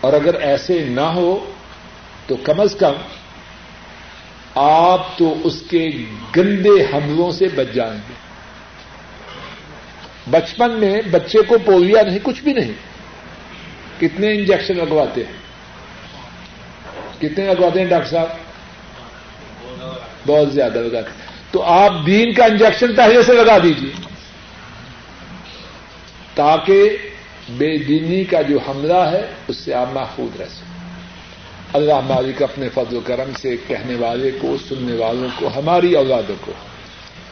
[0.00, 1.52] اور اگر ایسے نہ ہو
[2.26, 2.92] تو کم از کم
[4.54, 5.88] آپ تو اس کے
[6.36, 8.14] گندے حملوں سے بچ جائیں گے۔
[10.30, 12.72] بچپن میں بچے کو پولیا نہیں، کچھ بھی نہیں۔
[14.00, 15.32] کتنے انجیکشن لگواتے ہیں؟
[17.20, 18.47] کتنے لگواتے ہیں ڈاکٹر صاحب؟
[20.26, 21.00] بہت زیادہ لگا
[21.50, 23.90] تو آپ دین کا انجیکشن پہلے سے لگا دیجیے
[26.34, 26.96] تاکہ
[27.48, 30.68] بے دینی کا جو حملہ ہے، اس سے آپ محفوظ رہ سکیں۔
[31.72, 36.34] اللہ مالک اپنے فضل و کرم سے کہنے والے کو، سننے والوں کو، ہماری اولادوں
[36.40, 36.52] کو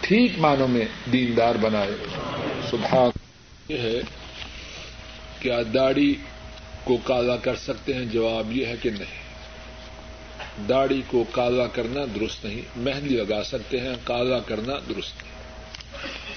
[0.01, 1.91] ٹھیک معنوں میں دیندار بنائے۔
[2.71, 3.11] سبحان
[3.69, 4.01] یہ ہے
[5.41, 6.15] کیا داڑھی
[6.85, 9.26] کو کالا کر سکتے ہیں، جواب یہ ہے کہ نہیں۔
[10.69, 15.33] داڑھی کو کالا کرنا درست نہیں، مہندی لگا سکتے ہیں، کالا کرنا درست نہیں۔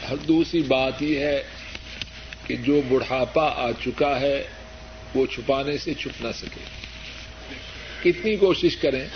[0.09, 1.43] اور دوسری بات یہ ہے
[2.47, 4.43] کہ جو بڑھاپا آ چکا ہے،
[5.15, 6.59] وہ چھپانے سے چھپ نہ سکے۔
[8.03, 9.07] کتنی کوشش کریں۔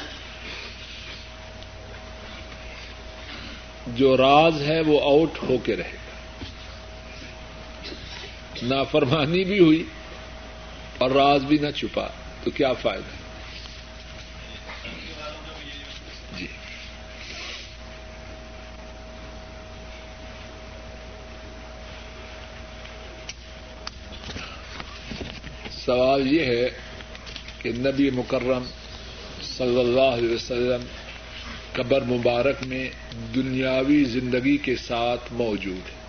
[3.88, 6.44] جو راز ہے، وہ آؤٹ ہو کے رہے گا۔
[8.62, 9.84] نافرمانی بھی ہوئی
[10.98, 12.08] اور راز بھی نہ چھپا،
[12.44, 13.23] تو کیا فائدہ؟
[25.85, 26.69] سوال یہ ہے
[27.61, 28.64] کہ نبی مکرم
[29.57, 30.81] صلی اللہ علیہ وسلم
[31.73, 32.89] قبر مبارک میں
[33.35, 36.03] دنیاوی زندگی کے ساتھ موجود ہے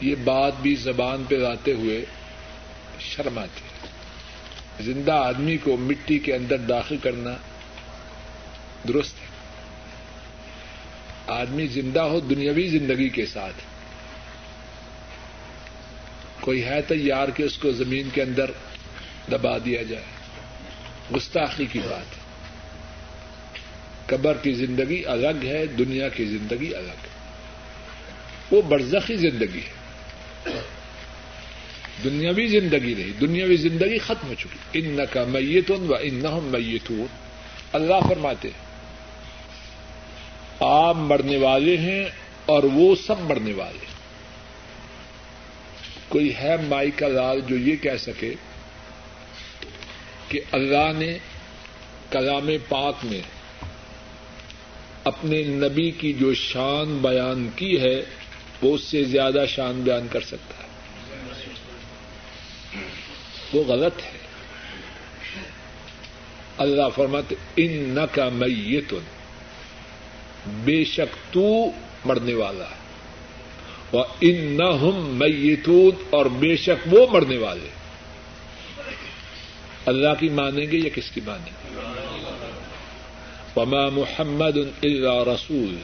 [0.00, 2.04] یہ بات بھی زبان پہ لاتے ہوئے
[3.00, 3.88] شرم آتی ہے۔
[4.82, 7.36] زندہ آدمی کو مٹی کے اندر داخل کرنا
[8.88, 9.26] درست ہے۔
[11.26, 13.67] آدمی زندہ ہو دنیاوی زندگی کے ساتھ۔
[16.48, 18.50] کوئی ہے تیار کہ اس کو زمین کے اندر
[19.32, 20.04] دبا دیا جائے۔
[21.16, 22.22] گستاخی کی بات ہے۔
[24.06, 27.08] قبر کی زندگی الگ ہے، دنیا کی زندگی الگ ہے۔
[28.50, 29.78] وہ برزخی زندگی ہے۔
[32.04, 37.06] دنیاوی زندگی نہیں، دنیاوی زندگی ختم ہو چکی۔ ان کا میتون و ان میتون۔
[37.72, 38.48] اللہ فرماتے
[40.60, 42.04] آپ مرنے والے ہیں
[42.46, 43.97] اور وہ سب مرنے والے ہیں۔
[46.08, 48.34] کوئی ہے مائی کا لال جو یہ کہہ سکے
[50.28, 51.18] کہ اللہ نے
[52.10, 53.20] کلام پاک میں
[55.04, 58.02] اپنے نبی کی جو شان بیان کی ہے،
[58.62, 60.68] وہ اس سے زیادہ شان بیان کر سکتا ہے۔
[63.52, 64.18] وہ غلط ہے۔
[66.58, 69.04] اللہ فرمت ان ن کا میتن،
[70.46, 71.70] بے شک تو
[72.04, 72.87] مرنے والا ہے۔
[73.92, 77.68] ان نہ میتون اور بے شک وہ مرنے والے۔
[79.86, 81.80] اللہ کی مانیں گے یا کس کی مانیں گے؟
[83.56, 85.76] وما محمد اللہ رسول۔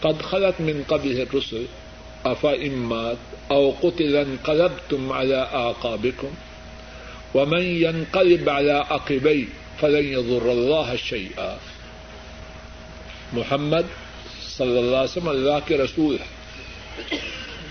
[0.00, 1.64] قد خلت من قبل الرسل۔
[2.24, 3.16] افا امات
[3.52, 6.28] او قتلا انقلبتم على اعقابكم
[7.34, 9.44] ومن ينقلب على عقبيه
[9.80, 11.56] فلن يضر الله شيئا۔
[13.32, 14.08] محمد
[14.58, 16.37] صلی اللہ علیہ وسلم، اللہ کے رسول ہیں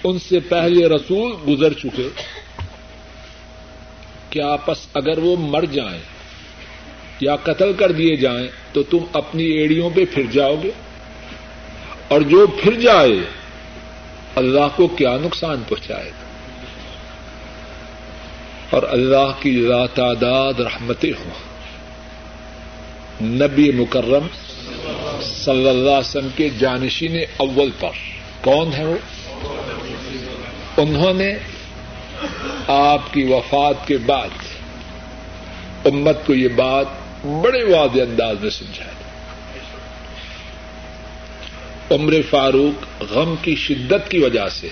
[0.03, 2.09] ان سے پہلے رسول گزر چکے
[4.29, 6.01] کہ آپس اگر وہ مر جائیں
[7.21, 10.71] یا قتل کر دیے جائیں تو تم اپنی ایڑیوں پہ پھر جاؤ گے
[12.07, 13.11] اور جو پھر جائے
[14.35, 16.27] اللہ کو کیا نقصان پہنچائے گا؟
[18.69, 21.31] اور اللہ کی لا تعداد رحمتیں ہوں۔
[23.21, 24.27] نبی مکرم
[25.21, 28.97] صلی اللہ علیہ وسلم کے جانشین اول پر۔ کون ہے وہ؟
[30.77, 31.37] انہوں نے
[32.67, 34.29] آپ کی وفات کے بعد
[35.85, 36.85] امت کو یہ بات
[37.25, 38.91] بڑے واضح انداز میں سمجھایا
[41.91, 44.69] عمر فاروق غم کی شدت کی وجہ سے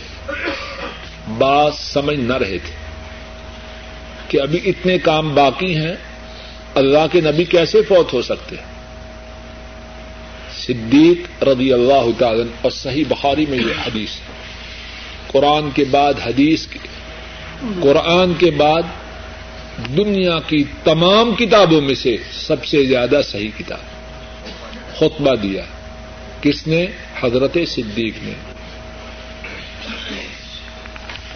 [1.38, 2.76] بات سمجھ نہ رہے تھے
[4.28, 5.96] کہ ابھی اتنے کام باقی ہیں،
[6.76, 8.75] اللہ کے نبی کیسے فوت ہو سکتے ہیں؟
[10.68, 14.36] صدیق رضی اللہ تعالی اور صحیح بخاری میں یہ حدیث ہے۔
[15.28, 16.80] قرآن کے بعد حدیث کی،
[17.82, 18.82] قرآن کے بعد
[19.98, 23.96] دنیا کی تمام کتابوں میں سے سب سے زیادہ صحیح کتاب۔
[24.96, 25.64] خطبہ دیا
[26.42, 26.86] کس نے؟
[27.22, 28.34] حضرت صدیق نے۔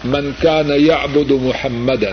[0.04, 2.10] من كان يعبد محمدا،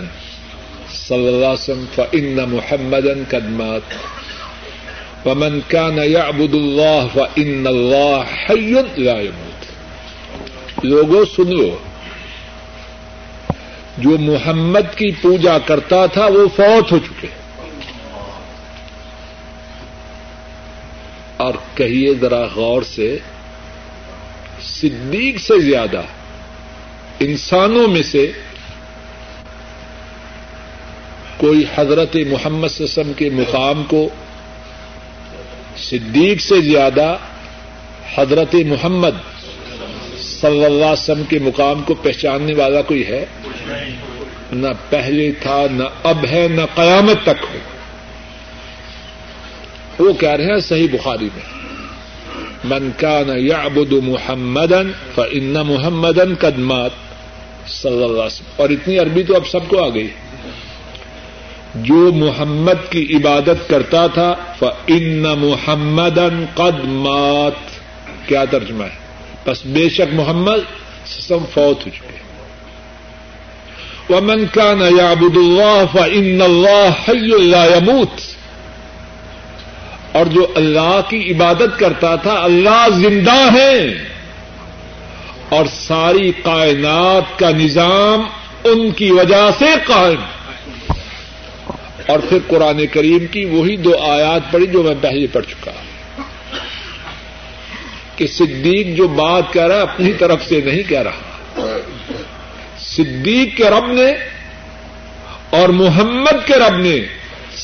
[0.90, 4.17] صلی اللہ علیہ وسلم فإن محمدا قد مات۔
[5.26, 9.64] ومن كان يعبد الله فإن الله حي لا يموت.
[10.84, 11.78] لوگوں سن لو
[13.98, 17.26] جو محمد کی پوجا کرتا تھا وہ فوت ہو چکے۔
[21.36, 23.18] اور کہیے ذرا غور سے،
[24.62, 26.02] صدیق سے زیادہ،
[27.20, 28.32] انسانوں میں سے
[31.36, 34.08] کوئی حضرت محمد وسلم کے مقام کو
[35.82, 37.16] صدیق سے زیادہ
[38.14, 39.38] حضرت محمد
[40.18, 43.26] صلی اللہ علیہ وسلم کے مقام کو پہچاننے والا کوئی ہے؟
[44.52, 47.58] نہ پہلے تھا، نہ اب ہے، نہ قیامت تک ہو۔
[50.04, 51.58] وہ کہہ رہے ہیں صحیح بخاری میں،
[52.64, 56.90] من کا نہ یا ابد محمدن ان محمدن قدمات
[57.68, 60.27] صلی اللہ علیہ وسلم۔ اور اتنی عربی تو اب سب کو آ گئی۔ ہے
[61.74, 64.34] جو محمد کی عبادت کرتا تھا
[64.86, 67.78] ان محمدن قدمات
[68.28, 68.98] کیا ترجمہ ہے؟
[69.46, 70.58] بس بے شک محمد
[71.06, 72.18] سم فوت ہو چکے۔
[74.14, 78.20] ومن كان يعبد الله فإن الله حي لا يموت۔
[80.12, 83.94] اور جو اللہ کی عبادت کرتا تھا، اللہ زندہ ہے
[85.48, 88.22] اور ساری کائنات کا نظام
[88.64, 90.37] ان کی وجہ سے قائم۔
[92.08, 95.72] اور پھر قرآن کریم کی وہی دو آیات پڑھی جو میں پہلے پڑھ چکا
[98.16, 101.76] کہ صدیق جو بات کہہ رہا ہے اپنی طرف سے نہیں کہہ رہا۔
[102.78, 104.10] صدیق کے رب نے
[105.50, 107.00] اور محمد کے رب نے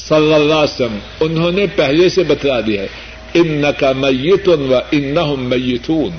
[0.08, 2.88] صلی اللہ علیہ وسلم، انہوں نے پہلے سے بتلا دیا ہے
[3.34, 6.10] ان کا میتون و ان میتون،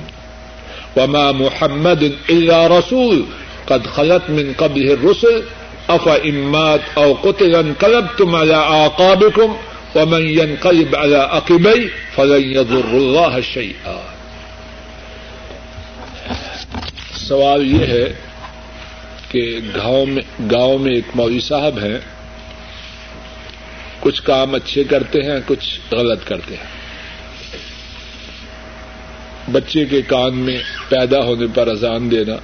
[0.95, 3.21] وما محمد اللہ رسول،
[3.65, 5.39] قد خلط من قبل الرسل
[5.87, 9.55] اف امات او قتل انقلبتم على اعقابكم
[9.95, 13.97] ومن ينقلب على عقبيه فلن يضر الله شيئا.
[17.15, 18.13] سوال یہ ہے
[19.29, 21.97] کہ گاؤں میں گاؤں میں ایک مولوی صاحب ہیں،
[23.99, 26.75] کچھ کام اچھے کرتے ہیں، کچھ غلط کرتے ہیں۔
[29.51, 30.57] بچے کے کان میں
[30.89, 32.35] پیدا ہونے پر اذان دینا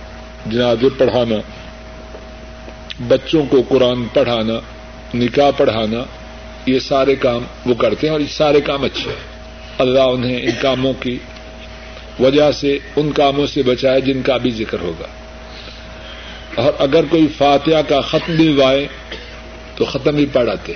[0.45, 1.35] جنازے پڑھانا
[3.07, 4.53] بچوں کو قرآن پڑھانا،
[5.13, 6.03] نکاح پڑھانا،
[6.65, 9.31] یہ سارے کام وہ کرتے ہیں اور یہ سارے کام اچھے ہیں۔
[9.77, 11.17] اللہ انہیں ان کاموں کی
[12.19, 15.07] وجہ سے، ان کاموں سے بچائے جن کا بھی ذکر ہوگا۔
[16.55, 18.87] اور اگر کوئی فاتحہ کا ختم دلوائے
[19.75, 20.73] تو ختم ہی پڑھاتے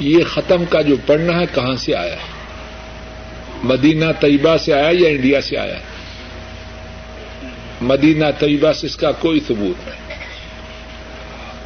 [0.00, 2.36] یہ ختم کا جو پڑھنا ہے، کہاں سے آیا ہے؟
[3.64, 5.95] مدینہ طیبہ سے آیا یا انڈیا سے آیا ہے؟
[7.80, 10.18] مدینہ طیبہ سے اس کا کوئی ثبوت نہیں۔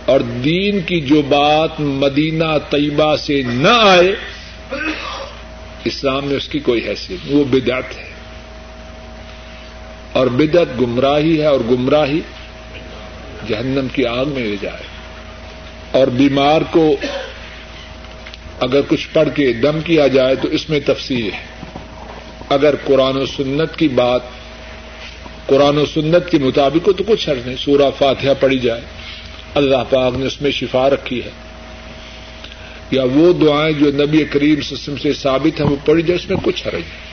[0.04, 4.14] اور دین کی جو بات مدینہ طیبہ سے نہ آئے،
[5.84, 8.10] اسلام میں اس کی کوئی حیثیت نہیں، وہ بدعت ہے۔
[10.12, 12.20] اور بدعت گمراہی ہے اور گمراہی
[13.48, 14.82] جہنم کی آگ میں لے جائے۔
[15.90, 16.96] اور بیمار کو
[18.60, 21.66] اگر کچھ پڑھ کے دم کیا جائے تو اس میں تفصیل ہے۔
[22.48, 24.20] اگر قرآن و سنت کی بات
[25.46, 28.80] قرآن و سنت کے مطابق ہو تو کچھ حرض نہیں، سورہ فاتحہ پڑھی جائے۔
[29.54, 31.30] اللہ پاک نے اس میں شفا رکھی ہے۔
[32.90, 36.38] یا وہ دعائیں جو نبی کریم سسٹم سے ثابت ہیں، وہ پڑھی جائے، اس میں
[36.42, 37.10] کچھ حرج نہیں۔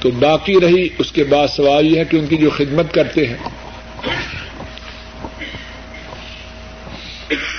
[0.00, 3.26] تو باقی رہی، اس کے بعد سوال یہ ہے کہ ان کی جو خدمت کرتے
[3.26, 3.36] ہیں،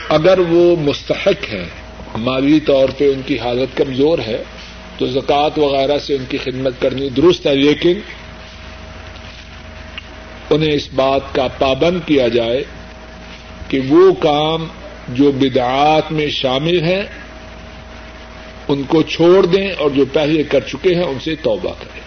[0.09, 1.65] اگر وہ مستحق ہیں،
[2.17, 4.43] مالی طور پہ ان کی حالت کمزور ہے
[4.97, 7.99] تو زکوٰۃ وغیرہ سے ان کی خدمت کرنی درست ہے، لیکن
[10.49, 12.63] انہیں اس بات کا پابند کیا جائے
[13.67, 14.67] کہ وہ کام
[15.09, 17.03] جو بدعات میں شامل ہیں،
[18.67, 22.02] ان کو چھوڑ دیں اور جو پہلے کر چکے ہیں، ان سے توبہ کریں۔